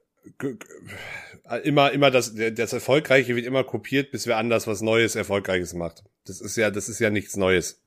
[1.64, 6.04] Immer, immer das, das Erfolgreiche wird immer kopiert, bis wer anders was Neues, Erfolgreiches macht.
[6.26, 7.82] Das ist ja, das ist ja nichts Neues.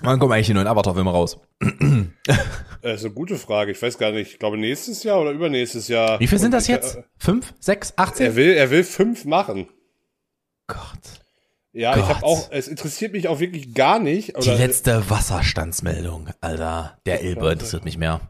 [0.00, 1.38] Wann kommen eigentlich die neuen Avatar-Filme raus?
[1.60, 1.70] Das
[2.82, 3.72] ist eine gute Frage.
[3.72, 4.32] Ich weiß gar nicht.
[4.32, 6.20] Ich glaube nächstes Jahr oder übernächstes Jahr.
[6.20, 6.98] Wie viel sind das jetzt?
[7.18, 8.26] Fünf, sechs, achtzehn?
[8.26, 9.68] Er will, er will fünf machen.
[10.68, 11.17] Gott.
[11.72, 12.02] Ja, Gott.
[12.02, 14.36] ich habe auch, es interessiert mich auch wirklich gar nicht.
[14.36, 16.98] Oder Die letzte Wasserstandsmeldung, Alter.
[17.06, 18.20] Der Elbe interessiert mich mehr.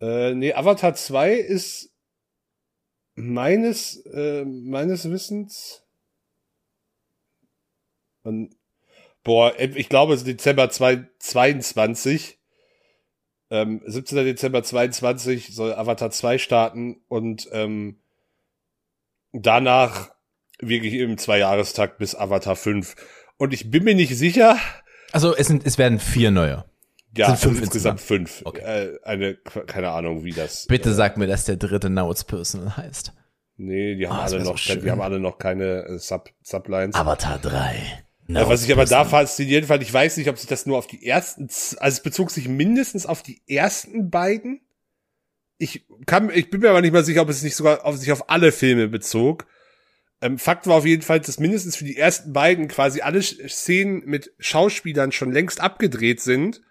[0.00, 1.90] Äh, nee, Avatar 2 ist
[3.14, 5.82] meines, äh, meines Wissens.
[8.22, 8.56] Und,
[9.22, 12.38] boah, ich glaube, es ist Dezember 2022.
[13.50, 14.24] Ähm, 17.
[14.24, 18.00] Dezember 22 soll Avatar 2 starten und ähm,
[19.32, 20.15] danach
[20.58, 22.94] wirklich im Zweijahrestakt bis Avatar 5.
[23.36, 24.58] Und ich bin mir nicht sicher.
[25.12, 26.64] Also es sind, es werden vier neue.
[27.16, 28.42] Ja, sind fünf insgesamt, insgesamt fünf.
[28.44, 28.60] Okay.
[28.60, 30.66] Äh, eine, keine Ahnung, wie das.
[30.66, 33.12] Bitte äh, sag mir, dass der dritte Nauts Personal heißt.
[33.58, 36.94] Nee, die haben oh, alle noch, so die haben alle noch keine äh, Sub, Sublines.
[36.94, 38.04] Avatar 3.
[38.28, 40.88] Ja, was ich aber da fasziniert fand, ich weiß nicht, ob sich das nur auf
[40.88, 44.60] die ersten, also es bezog sich mindestens auf die ersten beiden.
[45.58, 48.10] Ich kann, ich bin mir aber nicht mal sicher, ob es nicht sogar auf sich
[48.10, 49.46] auf alle Filme bezog.
[50.20, 54.02] Ähm, Fakt war auf jeden Fall, dass mindestens für die ersten beiden quasi alle Szenen
[54.06, 56.62] mit Schauspielern schon längst abgedreht sind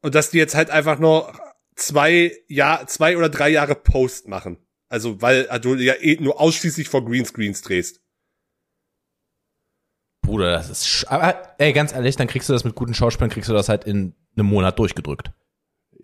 [0.00, 1.32] und dass die jetzt halt einfach nur
[1.76, 4.58] zwei Jahr, zwei oder drei Jahre Post machen.
[4.88, 8.00] Also weil du ja eh nur ausschließlich vor Greenscreens drehst.
[10.20, 11.04] Bruder, das ist.
[11.08, 13.84] Aber ey, ganz ehrlich, dann kriegst du das mit guten Schauspielern, kriegst du das halt
[13.84, 15.32] in einem Monat durchgedrückt.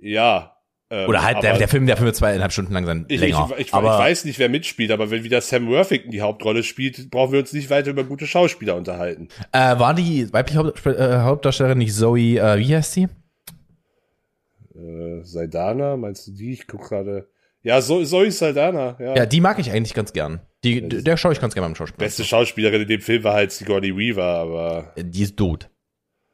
[0.01, 0.58] Ja,
[0.91, 3.05] ähm, Oder halt der, der Film, der Film wird zweieinhalb Stunden lang sein.
[3.09, 3.51] Ich, länger.
[3.53, 7.11] Ich, ich, ich weiß nicht, wer mitspielt, aber wenn wieder Sam Worthington die Hauptrolle spielt,
[7.11, 9.29] brauchen wir uns nicht weiter über gute Schauspieler unterhalten.
[9.53, 13.09] Äh, war die weibliche Haupt, äh, Hauptdarstellerin nicht Zoe, äh, wie heißt sie?
[14.75, 16.53] Äh, Saidana, meinst du die?
[16.53, 17.29] Ich guck gerade.
[17.63, 19.17] Ja, so, Zoe Saldana, ja.
[19.17, 20.41] Ja, die mag ich eigentlich ganz gern.
[20.65, 21.99] Die, ja, der schaue ich ganz gerne beim Schauspiel.
[21.99, 24.95] Beste Schauspielerin in dem Film war halt Sigourney Weaver, aber.
[24.97, 25.69] Die ist tot.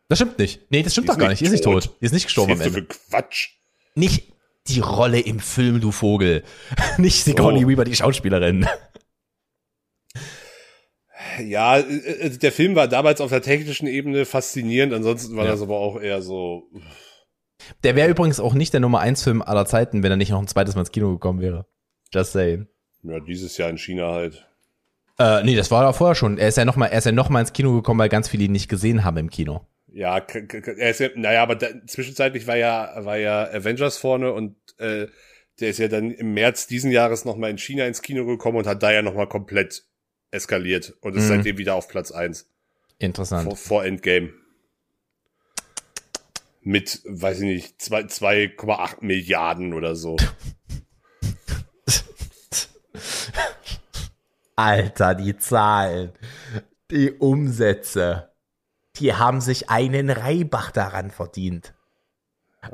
[0.09, 0.61] Das stimmt nicht.
[0.71, 1.41] Nee, das stimmt doch gar nicht.
[1.41, 1.91] Die ist nicht tot.
[2.01, 2.73] Die ist nicht gestorben am Ende.
[2.73, 3.49] Für Quatsch.
[3.95, 4.34] Nicht,
[4.69, 6.43] die Rolle im Film, du Vogel.
[6.99, 7.69] Nicht Sigourney oh.
[7.69, 8.67] Weaver, die Schauspielerin.
[11.43, 15.51] Ja, äh, der Film war damals auf der technischen Ebene faszinierend, ansonsten war ja.
[15.51, 16.71] das aber auch eher so.
[17.83, 20.41] Der wäre übrigens auch nicht der Nummer 1 Film aller Zeiten, wenn er nicht noch
[20.41, 21.67] ein zweites Mal ins Kino gekommen wäre.
[22.13, 22.69] Just saying.
[23.03, 24.47] Ja, dieses Jahr in China halt.
[25.19, 26.39] Äh, nee, das war da vorher schon.
[26.39, 28.29] Er ist ja noch mal, er ist ja noch mal ins Kino gekommen, weil ganz
[28.29, 29.67] viele ihn nicht gesehen haben im Kino.
[29.97, 34.57] Ja, er ist ja, naja, aber da, zwischenzeitlich war ja, war ja Avengers vorne und
[34.79, 35.07] äh,
[35.61, 38.67] Der ist ja dann im März diesen Jahres nochmal in China ins Kino gekommen und
[38.67, 39.85] hat da ja nochmal komplett
[40.33, 41.29] eskaliert und ist Mhm.
[41.29, 42.51] seitdem wieder auf Platz eins
[42.99, 43.45] Interessant.
[43.45, 44.33] vor, vor Endgame.
[46.63, 50.17] Mit, weiß ich nicht, zwei- 2,8 Milliarden oder so.
[54.57, 56.13] Alter, die Zahlen,
[56.91, 58.31] die Umsätze,
[58.99, 61.75] die haben sich einen Reibach daran verdient.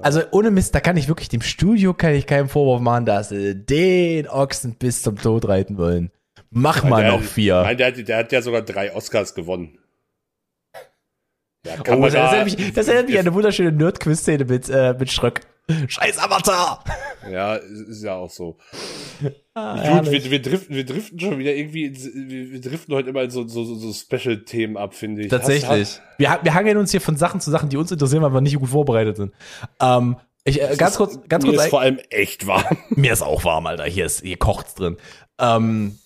[0.02, 3.30] Also ohne Mist, da kann ich wirklich dem Studio kann ich keinen Vorwurf machen, dass
[3.30, 6.12] sie den Ochsen bis zum Tod reiten wollen.
[6.50, 7.62] Mach mal der, noch vier.
[7.62, 9.78] Nein, der, hat- der hat ja sogar drei Oscars gewonnen.
[11.66, 14.68] Ja, kann Oh, das, da- erinnert mich, das erinnert mich an eine wunderschöne Nerd-Quiz-Szene mit,
[14.70, 15.40] äh, mit Schröck.
[15.88, 16.82] Scheiß Avatar!
[17.30, 18.56] Ja, ist ja auch so.
[19.52, 23.22] Ah, Gut, wir, wir, driften, wir driften schon wieder irgendwie, wir, wir driften heute immer
[23.24, 25.28] in so, so, so, Special-Themen ab, finde ich.
[25.28, 25.68] Tatsächlich.
[25.68, 28.32] Hast- Wir, ha- wir hangeln uns hier von Sachen zu Sachen, die uns interessieren, weil
[28.32, 29.34] wir nicht gut vorbereitet sind.
[29.82, 32.64] Ähm, ich, äh, ganz kurz, ganz Mir kurz, ist ein- vor allem echt warm.
[32.90, 33.84] mir ist auch warm, Alter.
[33.84, 34.96] Hier ist, hier kocht's drin.
[35.40, 35.98] Ähm,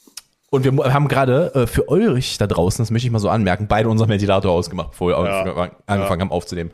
[0.50, 3.68] und wir haben gerade äh, für euch da draußen, das möchte ich mal so anmerken,
[3.68, 5.40] beide unseren Ventilator ausgemacht, bevor wir Ja.
[5.42, 6.70] angefangen angefangen haben aufzunehmen.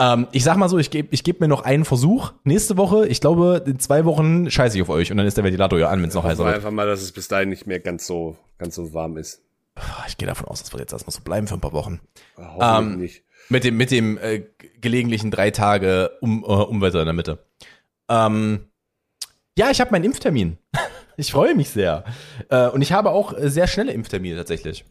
[0.00, 2.32] Ähm, ich sag mal so, ich gebe ich geb mir noch einen Versuch.
[2.44, 5.44] Nächste Woche, ich glaube, in zwei Wochen scheiße ich auf euch und dann ist der
[5.44, 6.56] Ventilator ja an, wenn es noch heißer wir wird.
[6.56, 9.42] einfach mal, dass es bis dahin nicht mehr ganz so, ganz so warm ist.
[10.08, 12.00] Ich gehe davon aus, das wird jetzt erstmal so bleiben für ein paar Wochen.
[12.36, 13.24] Hoffentlich Ähm, nicht.
[13.50, 14.44] Mit dem, mit dem äh,
[14.80, 17.38] gelegentlichen drei Tage um, äh, Umwetter in der Mitte.
[18.08, 18.68] Ähm,
[19.58, 20.56] ja, ich habe meinen Impftermin.
[21.16, 22.04] ich freue mich sehr.
[22.48, 24.84] Äh, und ich habe auch sehr schnelle Impftermine tatsächlich.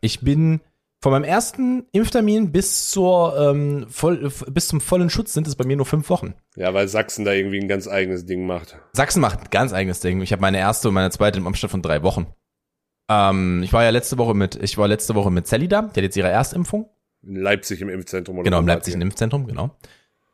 [0.00, 0.60] Ich bin
[1.00, 5.64] von meinem ersten Impftermin bis zur ähm, voll, bis zum vollen Schutz sind es bei
[5.64, 6.34] mir nur fünf Wochen.
[6.56, 8.78] Ja, weil Sachsen da irgendwie ein ganz eigenes Ding macht.
[8.92, 10.20] Sachsen macht ein ganz eigenes Ding.
[10.22, 12.26] Ich habe meine erste und meine zweite im Abstand von drei Wochen.
[13.08, 15.88] Ähm, ich war ja letzte Woche mit, ich war letzte Woche mit Sally da, die
[15.88, 16.88] hat jetzt ihre Erstimpfung.
[17.22, 18.36] In Leipzig im Impfzentrum.
[18.36, 19.00] Oder Genau, im Leipzig ihr?
[19.00, 19.70] Impfzentrum, genau.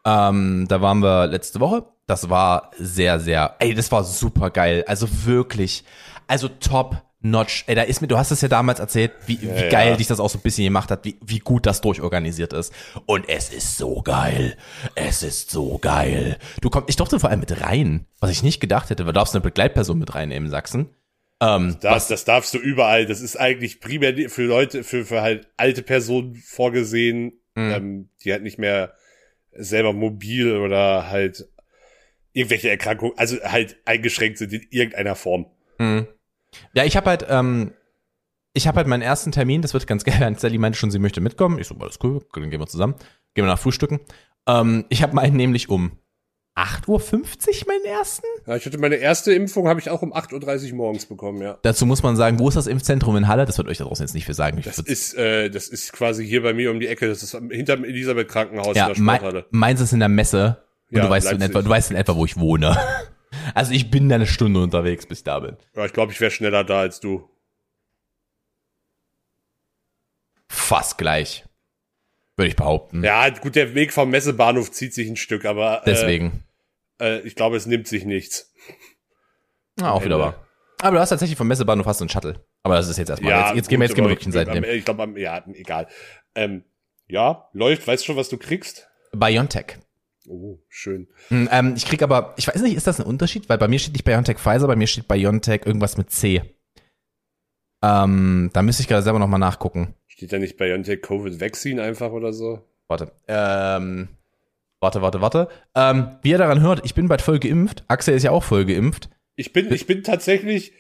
[0.07, 1.85] Ähm, da waren wir letzte Woche.
[2.07, 4.85] Das war sehr, sehr, ey, das war super geil.
[4.87, 5.85] Also wirklich,
[6.27, 7.65] also top notch.
[7.67, 9.97] Ey, da ist mir, du hast es ja damals erzählt, wie, wie Ja, geil ja.
[9.97, 12.73] dich das auch so ein bisschen gemacht hat, wie, wie gut das durchorganisiert ist.
[13.07, 14.57] Und es ist so geil.
[14.95, 16.39] Es ist so geil.
[16.61, 19.05] Du kommst, ich durfte vor allem mit rein, was ich nicht gedacht hätte.
[19.05, 20.91] Du darfst eine Begleitperson mit reinnehmen in Sachsen.
[21.41, 23.07] Ähm, Das, das darfst du überall.
[23.07, 27.71] Das ist eigentlich primär für Leute, für, für halt alte Personen vorgesehen, Mhm.
[27.71, 28.95] ähm, die halt nicht mehr
[29.53, 31.47] selber mobil oder halt
[32.33, 35.45] irgendwelche Erkrankungen, also halt eingeschränkt sind in irgendeiner Form.
[35.79, 36.07] Mhm.
[36.75, 37.73] Ja, ich habe halt, ähm,
[38.55, 40.37] ich habe halt meinen ersten Termin, das wird ganz geil.
[40.39, 41.59] Sally meinte schon, sie möchte mitkommen.
[41.59, 42.95] Ich so, alles cool, dann gehen wir zusammen.
[43.35, 44.01] Gehen wir nach Frühstücken.
[44.47, 45.93] Ähm, ich habe meinen nämlich um
[46.55, 47.01] 8.50 Uhr
[47.69, 48.27] meinen ersten.
[48.47, 51.59] Ja, ich hatte meine erste Impfung, habe ich auch um 8.30 Uhr morgens bekommen, ja.
[51.63, 53.47] Dazu muss man sagen, wo ist das Impfzentrum in Halle?
[53.47, 54.59] Das wird euch da draußen jetzt nicht viel sagen.
[54.59, 57.09] Ich Das ist, äh, das ist quasi hier bei mir um die Ecke.
[57.09, 59.47] Das ist hinterm Elisabeth Krankenhaus ja, in der mein, Sporthalle.
[59.51, 60.63] meins ist in der Messe.
[60.91, 62.77] Und Ja, du weißt in etwa, du weißt in etwa, wo ich wohne.
[63.55, 65.57] Also ich bin da eine Stunde unterwegs, bis ich da bin.
[65.75, 67.29] Ja, ich glaube, ich wäre schneller da als du.
[70.49, 71.45] Fast gleich.
[72.37, 73.05] Würde ich behaupten.
[73.05, 76.45] Ja, gut, der Weg vom Messebahnhof zieht sich ein Stück, aber Deswegen.
[76.99, 78.53] Äh, äh, ich glaube, es nimmt sich nichts.
[79.79, 80.47] Ja, auch wieder wahr.
[80.81, 82.45] Aber du hast tatsächlich vom Messebahnhof hast du einen Shuttle.
[82.63, 83.33] Aber das ist jetzt erstmal.
[83.33, 84.65] jetzt, jetzt gehen wir gut, jetzt gehen wir wirklich Seiten.
[84.65, 85.89] Ich glaube, ja, egal.
[86.35, 86.65] Ähm,
[87.07, 87.87] ja, läuft.
[87.87, 88.89] Weißt du schon, was du kriegst?
[89.13, 89.79] BioNTech.
[90.29, 91.09] Oh, schön.
[91.29, 93.49] Hm, Ähm, ich krieg aber, ich weiß nicht, ist das ein Unterschied?
[93.49, 96.43] Weil bei mir steht nicht BioNTech Pfizer, bei mir steht BioNTech irgendwas mit C.
[97.83, 99.95] Ähm, da müsste ich gerade selber nochmal nachgucken.
[100.07, 102.65] Steht da nicht BioNTech Covid Vaccine einfach oder so?
[102.89, 103.11] Warte.
[103.27, 104.09] Ähm,
[104.81, 105.49] warte, warte, warte.
[105.75, 107.85] Ähm, wie ihr daran hört, ich bin bald voll geimpft.
[107.89, 109.09] Axel ist ja auch voll geimpft.
[109.35, 110.73] Ich bin, ich bin tatsächlich,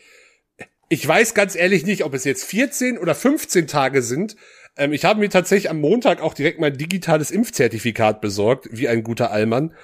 [0.88, 4.36] ich weiß ganz ehrlich nicht, ob es jetzt 14 oder 15 Tage sind.
[4.76, 9.02] Ähm, ich habe mir tatsächlich am Montag auch direkt mein digitales Impfzertifikat besorgt, wie ein
[9.02, 9.74] guter Allmann.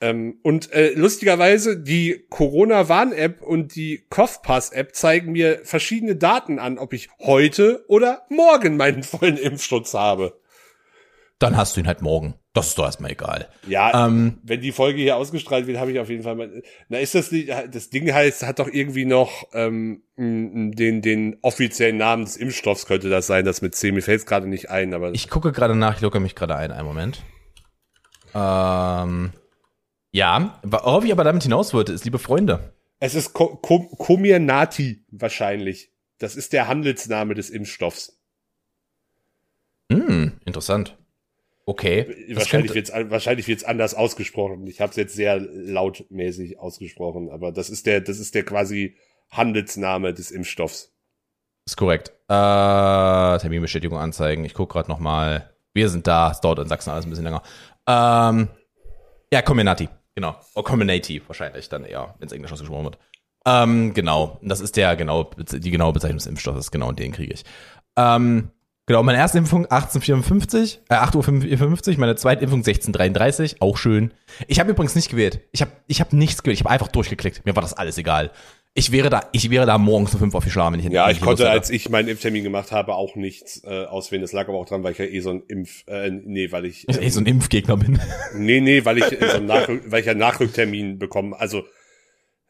[0.00, 6.92] Ähm, und äh, lustigerweise, die Corona-Warn-App und die CoughPass-App zeigen mir verschiedene Daten an, ob
[6.92, 10.40] ich heute oder morgen meinen vollen Impfschutz habe.
[11.44, 12.34] Dann hast du ihn halt morgen.
[12.52, 13.48] Das ist doch erstmal egal.
[13.66, 16.62] Ja, Ähm, wenn die Folge hier ausgestrahlt wird, habe ich auf jeden Fall mal.
[16.88, 21.96] Na, ist das nicht, das Ding heißt, hat doch irgendwie noch ähm, den, den offiziellen
[21.96, 23.92] Namen des Impfstoffs könnte das sein, das mit C.
[23.92, 26.56] Mir fällt es gerade nicht ein, aber Ich gucke gerade nach, ich logge mich gerade
[26.56, 27.22] ein, einen Moment.
[28.34, 29.32] Ähm,
[30.12, 35.04] ja, worauf ich aber damit hinaus wollte, ist, liebe Freunde, es ist Co Co Comirnaty
[35.10, 35.90] wahrscheinlich.
[36.18, 38.20] Das ist der Handelsname des Impfstoffs.
[39.90, 40.96] hm, interessant.
[41.66, 42.26] Okay.
[42.28, 44.66] das Wahrscheinlich wird's an- wahrscheinlich wird's anders ausgesprochen.
[44.66, 48.96] Ich habe es jetzt sehr lautmäßig ausgesprochen, aber das ist der, das ist der quasi
[49.30, 50.92] Handelsname des Impfstoffs.
[51.66, 52.10] Ist korrekt.
[52.28, 54.44] Äh, Terminbestätigung anzeigen.
[54.44, 55.54] Ich gucke gerade nochmal.
[55.72, 56.30] Wir sind da.
[56.30, 57.42] Es dauert in Sachsen alles ein bisschen länger.
[57.88, 58.48] Ähm,
[59.32, 59.88] ja, Comirnaty.
[60.14, 60.36] Genau.
[60.54, 62.98] Or Combinati wahrscheinlich dann eher, wenn es Englisch ausgesprochen wird.
[63.46, 64.38] Ähm, genau.
[64.42, 67.44] Das ist der genau, die genaue Bezeichnung des Impfstoffes, genau, und den kriege ich.
[67.96, 68.50] Ähm,
[68.86, 74.12] genau, meine erste Impfung 1854, äh, 8.54 Uhr, meine zweite Impfung 1633, auch schön.
[74.48, 75.40] Ich habe übrigens nicht gewählt.
[75.52, 76.58] Ich habe ich hab nichts gewählt.
[76.58, 77.44] Ich habe einfach durchgeklickt.
[77.44, 78.30] Mir war das alles egal.
[78.76, 81.48] Ich wäre da, ich wäre da morgens um fünf aufgeschlagen, wenn ich Ja, ich konnte,
[81.48, 84.22] als ich meinen Impftermin gemacht habe, auch nichts äh, auswählen.
[84.22, 86.64] Das lag aber auch dran, weil ich ja eh so ein Impf, äh, nee, weil
[86.64, 88.00] ich, ich eh so ein Impfgegner bin.
[88.36, 91.62] nee, nee, weil ich so weil ich ja einen Nachrücktermin bekommen, also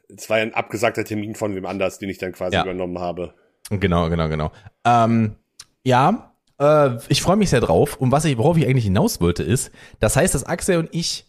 [0.09, 2.63] es war ja ein abgesagter Termin von wem anders, den ich dann quasi Ja.
[2.63, 3.35] übernommen habe.
[3.71, 4.51] Genau, genau, genau.
[4.87, 5.37] Ähm,
[5.85, 7.97] ja, äh, ich freue mich sehr drauf.
[7.97, 9.71] Und was ich, worauf ich eigentlich hinaus wollte, ist,
[10.01, 11.27] das heißt, dass Axel und ich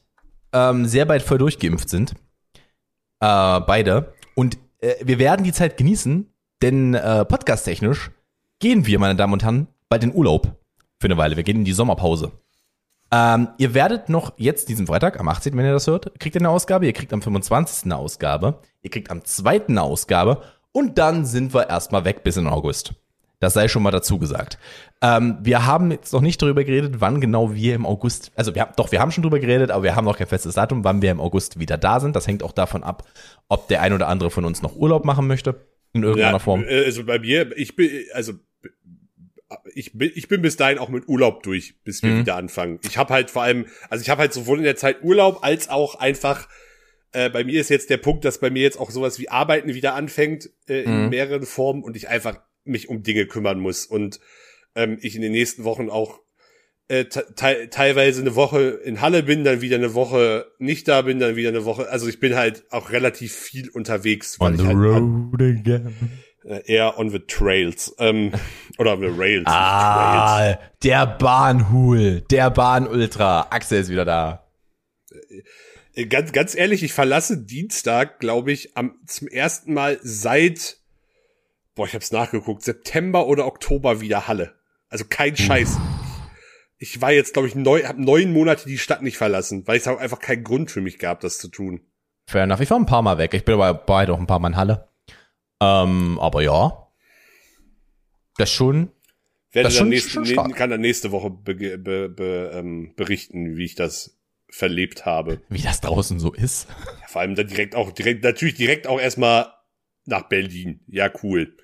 [0.53, 2.13] ähm, sehr bald voll durchgeimpft sind.
[3.19, 4.13] Äh, beide.
[4.35, 6.31] Und äh, wir werden die Zeit genießen,
[6.61, 8.11] denn äh, podcast-technisch
[8.59, 10.55] gehen wir, meine Damen und Herren, bald in Urlaub
[10.99, 11.35] für eine Weile.
[11.35, 12.31] Wir gehen in die Sommerpause.
[13.11, 16.41] Ähm, ihr werdet noch jetzt diesen Freitag, am 18., wenn ihr das hört, kriegt ihr
[16.41, 17.85] eine Ausgabe, ihr kriegt am 25.
[17.85, 19.67] eine Ausgabe, ihr kriegt am 2.
[19.67, 20.41] eine Ausgabe
[20.71, 22.93] und dann sind wir erstmal weg bis in August.
[23.39, 24.57] Das sei schon mal dazu gesagt.
[25.01, 28.61] Ähm, wir haben jetzt noch nicht darüber geredet, wann genau wir im August, also wir
[28.61, 31.01] haben, doch, wir haben schon darüber geredet, aber wir haben noch kein festes Datum, wann
[31.01, 32.15] wir im August wieder da sind.
[32.15, 33.03] Das hängt auch davon ab,
[33.49, 36.63] ob der ein oder andere von uns noch Urlaub machen möchte, in irgendeiner Form.
[36.63, 38.33] äh, Also bei mir, ich bin, also
[39.73, 42.19] ich bin, ich bin bis dahin auch mit Urlaub durch, bis wir Mhm.
[42.19, 42.79] wieder anfangen.
[42.83, 45.69] Ich habe halt vor allem, also ich habe halt sowohl in der Zeit Urlaub als
[45.69, 46.47] auch einfach
[47.11, 49.73] äh, bei mir ist jetzt der Punkt, dass bei mir jetzt auch sowas wie Arbeiten
[49.73, 51.09] wieder anfängt äh, in Mhm.
[51.09, 54.19] mehreren Formen und ich einfach mich um Dinge kümmern muss und
[54.75, 56.19] ähm, ich in den nächsten Wochen auch
[56.87, 61.01] äh, te te teilweise eine Woche in Halle bin, dann wieder eine Woche nicht da
[61.01, 61.89] bin, dann wieder eine Woche.
[61.89, 65.95] Also ich bin halt auch relativ viel unterwegs, On the halt road again.
[66.43, 68.31] äh, eher on the trails ähm,
[68.77, 69.45] oder on the rails.
[69.45, 69.47] trails.
[69.47, 73.47] Ah, der Bahnhul, der Bahnultra.
[73.49, 74.47] Axel ist wieder da.
[75.11, 75.41] Äh,
[76.07, 80.79] Ganz, ganz ehrlich, ich verlasse Dienstag, glaube ich, am zum ersten Mal seit,
[81.75, 84.55] boah, ich habe es nachgeguckt, September oder Oktober wieder Halle.
[84.89, 85.77] Also kein Scheiß.
[86.77, 89.87] Ich war jetzt, glaube ich, neun, habe neun Monate die Stadt nicht verlassen, weil es
[89.87, 91.81] einfach keinen Grund für mich gab, das zu tun.
[92.27, 92.59] Fair enough.
[92.61, 93.33] Ich war ein paar Mal weg.
[93.33, 94.89] Ich bin aber beide auch ein paar Mal in Halle.
[95.61, 96.87] Ähm, aber ja.
[98.37, 98.91] Das schon.
[99.51, 100.55] Werde Das schon- nächste, schon stark.
[100.55, 104.17] kann dann nächste Woche be, be, be, ähm, berichten, wie ich das
[104.49, 105.41] verlebt habe.
[105.49, 106.67] Wie das draußen so ist.
[107.01, 109.53] Ja, vor allem dann direkt auch, direkt, natürlich direkt auch erstmal
[110.05, 110.79] nach Berlin.
[110.87, 111.55] Ja, cool.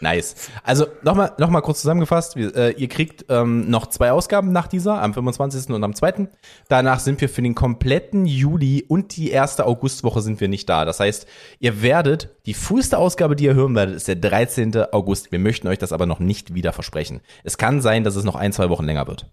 [0.00, 0.50] Nice.
[0.62, 2.34] Also nochmal noch mal kurz zusammengefasst.
[2.34, 5.68] Wir, äh, ihr kriegt ähm, noch zwei Ausgaben nach dieser, am 25.
[5.74, 6.28] und am 2.
[6.68, 10.84] Danach sind wir für den kompletten Juli und die erste Augustwoche sind wir nicht da.
[10.84, 11.26] Das heißt,
[11.58, 14.74] ihr werdet, die früheste Ausgabe, die ihr hören werdet, ist der 13.
[14.92, 15.32] August.
[15.32, 17.20] Wir möchten euch das aber noch nicht wieder versprechen.
[17.44, 19.30] Es kann sein, dass es noch ein, zwei Wochen länger wird.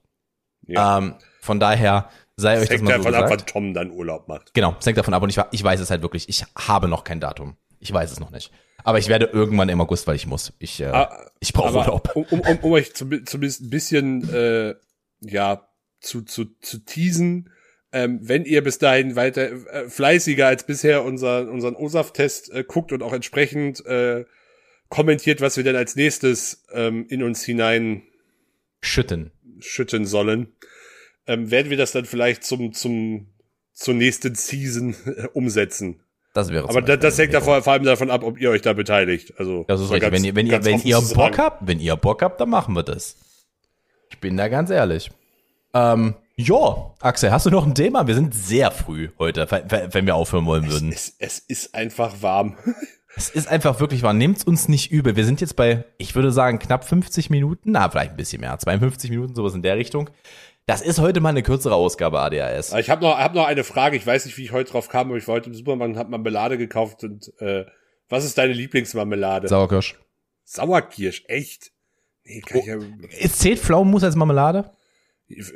[0.67, 0.97] Ja.
[0.97, 3.41] Ähm, von daher sei euch Das das hängt mal so davon ab, gesagt.
[3.41, 4.53] wann Tom dann Urlaub macht.
[4.53, 6.27] Genau, es hängt davon ab und ich, ich weiß es halt wirklich.
[6.27, 7.55] Ich habe noch kein Datum.
[7.79, 8.51] Ich weiß es noch nicht.
[8.83, 10.53] Aber ich werde irgendwann im August, weil ich muss.
[10.59, 12.15] Ich, äh, Ah, ich brauche Urlaub.
[12.15, 14.75] um, um, um, um euch zum- zumindest ein bisschen äh,
[15.21, 15.67] ja
[15.99, 17.51] zu, zu, zu teasen,
[17.91, 22.91] ähm, wenn ihr bis dahin weiter äh, fleißiger als bisher unser, unseren OSAF-Test äh, guckt
[22.91, 24.25] und auch entsprechend äh,
[24.89, 28.03] kommentiert, was wir denn als nächstes ähm, in uns hinein
[28.81, 29.31] Schütten.
[29.59, 30.53] schütten sollen,
[31.25, 33.27] ähm, werden wir das dann vielleicht zum, zum
[33.73, 36.01] zur nächsten Season äh, umsetzen.
[36.37, 38.51] Das wäre Aber zum da, Beispiel das hängt davon, vor allem davon ab, ob ihr
[38.51, 39.33] euch da beteiligt.
[39.39, 40.01] Also Das ist richtig.
[40.11, 41.37] ganz- wenn ihr, wenn ihr, wenn ihr Bock sagen.
[41.39, 43.15] habt, wenn ihr Bock habt, dann machen wir das.
[44.11, 45.09] Ich bin da ganz ehrlich.
[45.73, 48.05] Ähm, ja, Axel, hast du noch ein Thema?
[48.05, 49.47] Wir sind sehr früh heute,
[49.91, 50.91] wenn- wir aufhören wollen würden.
[50.91, 52.55] Es, es ist einfach warm.
[53.19, 54.13] Es ist einfach wirklich wahr.
[54.13, 55.15] Nehmt's uns nicht übel.
[55.15, 57.71] Wir sind jetzt bei, ich würde sagen, knapp 50 Minuten.
[57.71, 58.55] Na, vielleicht ein bisschen mehr.
[58.59, 60.11] 52 Minuten, sowas in der Richtung.
[60.67, 62.73] Das ist heute mal eine kürzere Ausgabe ADHS.
[62.73, 63.95] Ich habe noch, hab noch eine Frage.
[63.95, 65.97] Ich weiß nicht, wie ich heute drauf kam, aber ich war heute im Supermarkt und
[65.97, 67.05] habe Marmelade gekauft.
[67.05, 67.65] Und äh,
[68.09, 69.47] was ist deine Lieblingsmarmelade?
[69.47, 69.95] Sauerkirsch.
[70.43, 71.71] Sauerkirsch, echt?
[72.25, 72.77] Nee, kann ich ja,
[73.21, 74.69] Es zählt Pflaumenmus als Marmelade?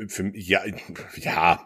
[0.08, 0.62] für, ja,
[1.18, 1.60] ja.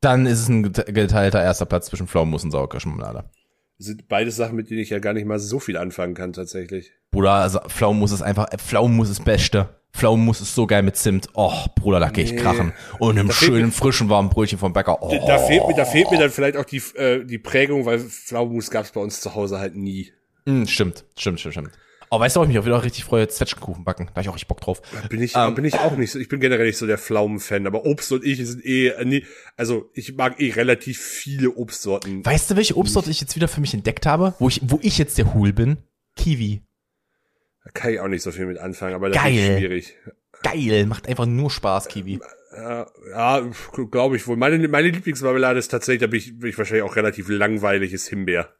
[0.00, 3.30] Dann ist es ein gete- geteilter erster Platz zwischen Pflaumenmus und Sauerkirschmarmelade.
[3.78, 6.90] Sind beides Sachen, mit denen ich ja gar nicht mal so viel anfangen kann, tatsächlich.
[7.12, 9.68] Bruder, also Pflaumenmus ist einfach, Pflaumenmus ist Beste.
[9.96, 11.28] Pflaumenmus ist so geil mit Zimt.
[11.34, 12.38] Oh, Bruder, da geh ich Nee.
[12.38, 12.72] krachen.
[12.98, 15.02] Und einem schönen, frischen, warmen Brötchen vom Bäcker.
[15.02, 15.10] Oh.
[15.26, 18.70] Da, fehlt mir, da fehlt mir dann vielleicht auch die, äh, die Prägung, weil Pflaumenmus
[18.70, 20.12] gab's bei uns zu Hause halt nie.
[20.44, 21.70] Mm, stimmt, stimmt, stimmt, stimmt.
[22.08, 23.26] Oh, weißt du, ob ich mich auch wieder richtig freue?
[23.26, 24.06] Zwetschgenkuchen backen.
[24.06, 24.80] Da hab ich auch richtig Bock drauf.
[25.08, 26.20] Bin ich, Ähm, bin ich auch nicht so.
[26.20, 29.24] Ich bin generell nicht so der Pflaumen-Fan, aber Obst und ich sind eh, äh, nee,
[29.56, 32.24] also ich mag eh relativ viele Obstsorten.
[32.24, 34.34] Weißt du, welche Obstsorte ich jetzt wieder für mich entdeckt habe?
[34.38, 35.78] Wo ich, wo ich jetzt der Hul bin?
[36.14, 36.62] Kiwi.
[37.66, 39.58] Da kann ich auch nicht so viel mit anfangen, aber das ist Geil.
[39.58, 39.96] schwierig.
[40.44, 42.20] Geil, macht einfach nur Spaß, Kiwi.
[42.56, 43.50] Ja, ja
[43.90, 44.36] glaube ich wohl.
[44.36, 48.06] Meine, meine Lieblingsmarmelade ist tatsächlich, da bin ich, bin ich wahrscheinlich auch relativ langweilig, ist
[48.06, 48.54] Himbeer.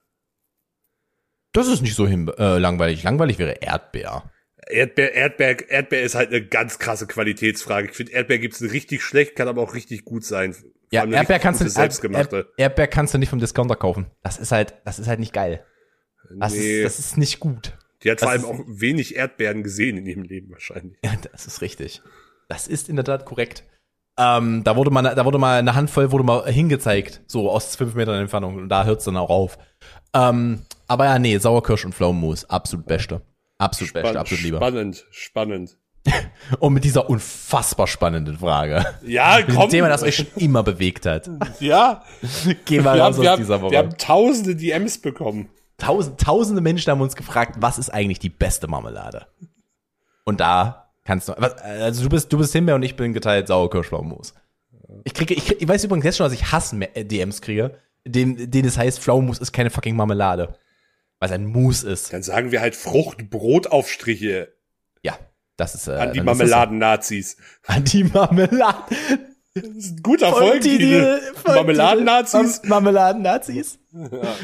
[1.52, 3.04] Das ist nicht so äh, langweilig.
[3.04, 4.28] Langweilig wäre Erdbeer.
[4.68, 7.90] Erdbeer, Erdbeer, Erdbeer ist halt eine ganz krasse Qualitätsfrage.
[7.90, 10.56] Ich finde, Erdbeer gibt's richtig schlecht, kann aber auch richtig gut sein.
[10.90, 12.52] Ja, Erdbeer kannst du selbstgemachte.
[12.56, 14.10] Erdbeer kannst du nicht vom Discounter kaufen.
[14.24, 15.64] Das ist halt, das ist halt nicht geil.
[16.36, 16.78] Das, nee.
[16.78, 17.78] ist, das ist nicht gut.
[18.06, 20.96] Die hat das vor allem auch wenig Erdbeeren gesehen in ihrem Leben wahrscheinlich.
[21.04, 22.02] Ja, das ist richtig.
[22.48, 23.64] Das ist in der Tat korrekt.
[24.16, 27.94] Ähm, da wurde mal, da wurde mal eine Handvoll wurde mal hingezeigt, so aus fünf
[27.96, 28.54] Metern Entfernung.
[28.54, 29.58] Und da hört's dann auch auf.
[30.14, 33.22] Ähm, aber ja, nee, Sauerkirsch und Pflaumenmus, absolut beste.
[33.58, 34.58] Absolut Spann beste, absolut lieber.
[34.58, 35.76] Spannend, spannend.
[36.60, 38.86] und mit dieser unfassbar spannenden Frage.
[39.02, 39.58] Ja, komm.
[39.58, 41.28] Ein Thema, das euch schon immer bewegt hat.
[41.58, 42.04] Ja.
[42.64, 43.72] Gehen wir raus aus dieser Woche.
[43.72, 45.48] Wir haben tausende DMs bekommen.
[45.78, 49.26] Tausend, tausende Menschen haben uns gefragt, was ist eigentlich die beste Marmelade?
[50.24, 54.34] Und da kannst du, also du bist, du bist Himbeer und ich bin geteilt Sauerkirschpflaumenmus.
[55.04, 58.78] Ich kriege, ich, ich weiß übrigens jetzt schon, dass ich Hass-DMs kriege, denen, denen es
[58.78, 60.56] heißt, Pflaumenmus ist keine fucking Marmelade.
[61.18, 62.12] Weil es ein Mus ist.
[62.12, 64.52] Dann sagen wir halt Fruchtbrotaufstriche.
[65.02, 65.18] Ja,
[65.56, 67.38] das ist, äh, An die Marmeladen-Nazis.
[67.66, 68.96] An die Marmeladen.
[70.02, 71.20] Guter Folgentitel.
[71.46, 72.62] Marmeladen-Nazis.
[72.64, 73.78] Marmeladen-Nazis.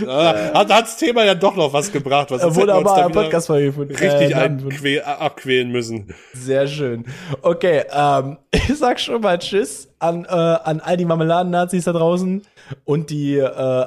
[0.07, 2.31] Ja, hat das Thema ja doch noch was gebracht.
[2.31, 6.15] Was äh, Wunderbar, podcast Richtig äh, abquälen müssen.
[6.33, 7.05] Sehr schön.
[7.43, 12.43] Okay, ähm, ich sag schon mal Tschüss an, äh, an all die Marmeladen-Nazis da draußen
[12.85, 13.87] und die, äh,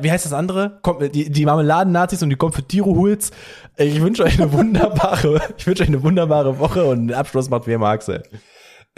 [0.00, 0.80] wie heißt das andere?
[1.12, 3.32] Die, die Marmeladen-Nazis und die Konfitiro-Huls.
[3.76, 7.66] Ich wünsche euch eine wunderbare, ich wünsche euch eine wunderbare Woche und den Abschluss macht
[7.66, 8.22] wer Axel.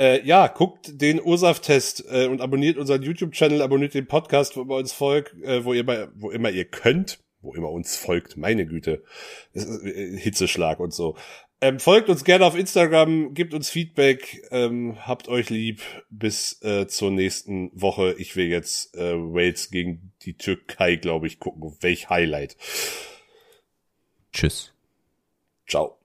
[0.00, 4.78] Äh, ja, guckt den Ursaf-Test äh, und abonniert unseren YouTube-Channel, abonniert den Podcast, wo ihr
[4.78, 8.64] uns folgt, äh, wo ihr bei, wo immer ihr könnt, wo immer uns folgt, meine
[8.64, 9.02] Güte.
[9.52, 11.16] Äh, Hitzeschlag und so.
[11.60, 15.82] Ähm, folgt uns gerne auf Instagram, gebt uns Feedback, ähm, habt euch lieb.
[16.08, 18.14] Bis äh, zur nächsten Woche.
[18.16, 21.76] Ich will jetzt äh, Wales gegen die Türkei, glaube ich, gucken.
[21.80, 22.56] Welch Highlight.
[24.32, 24.72] Tschüss.
[25.68, 25.99] Ciao.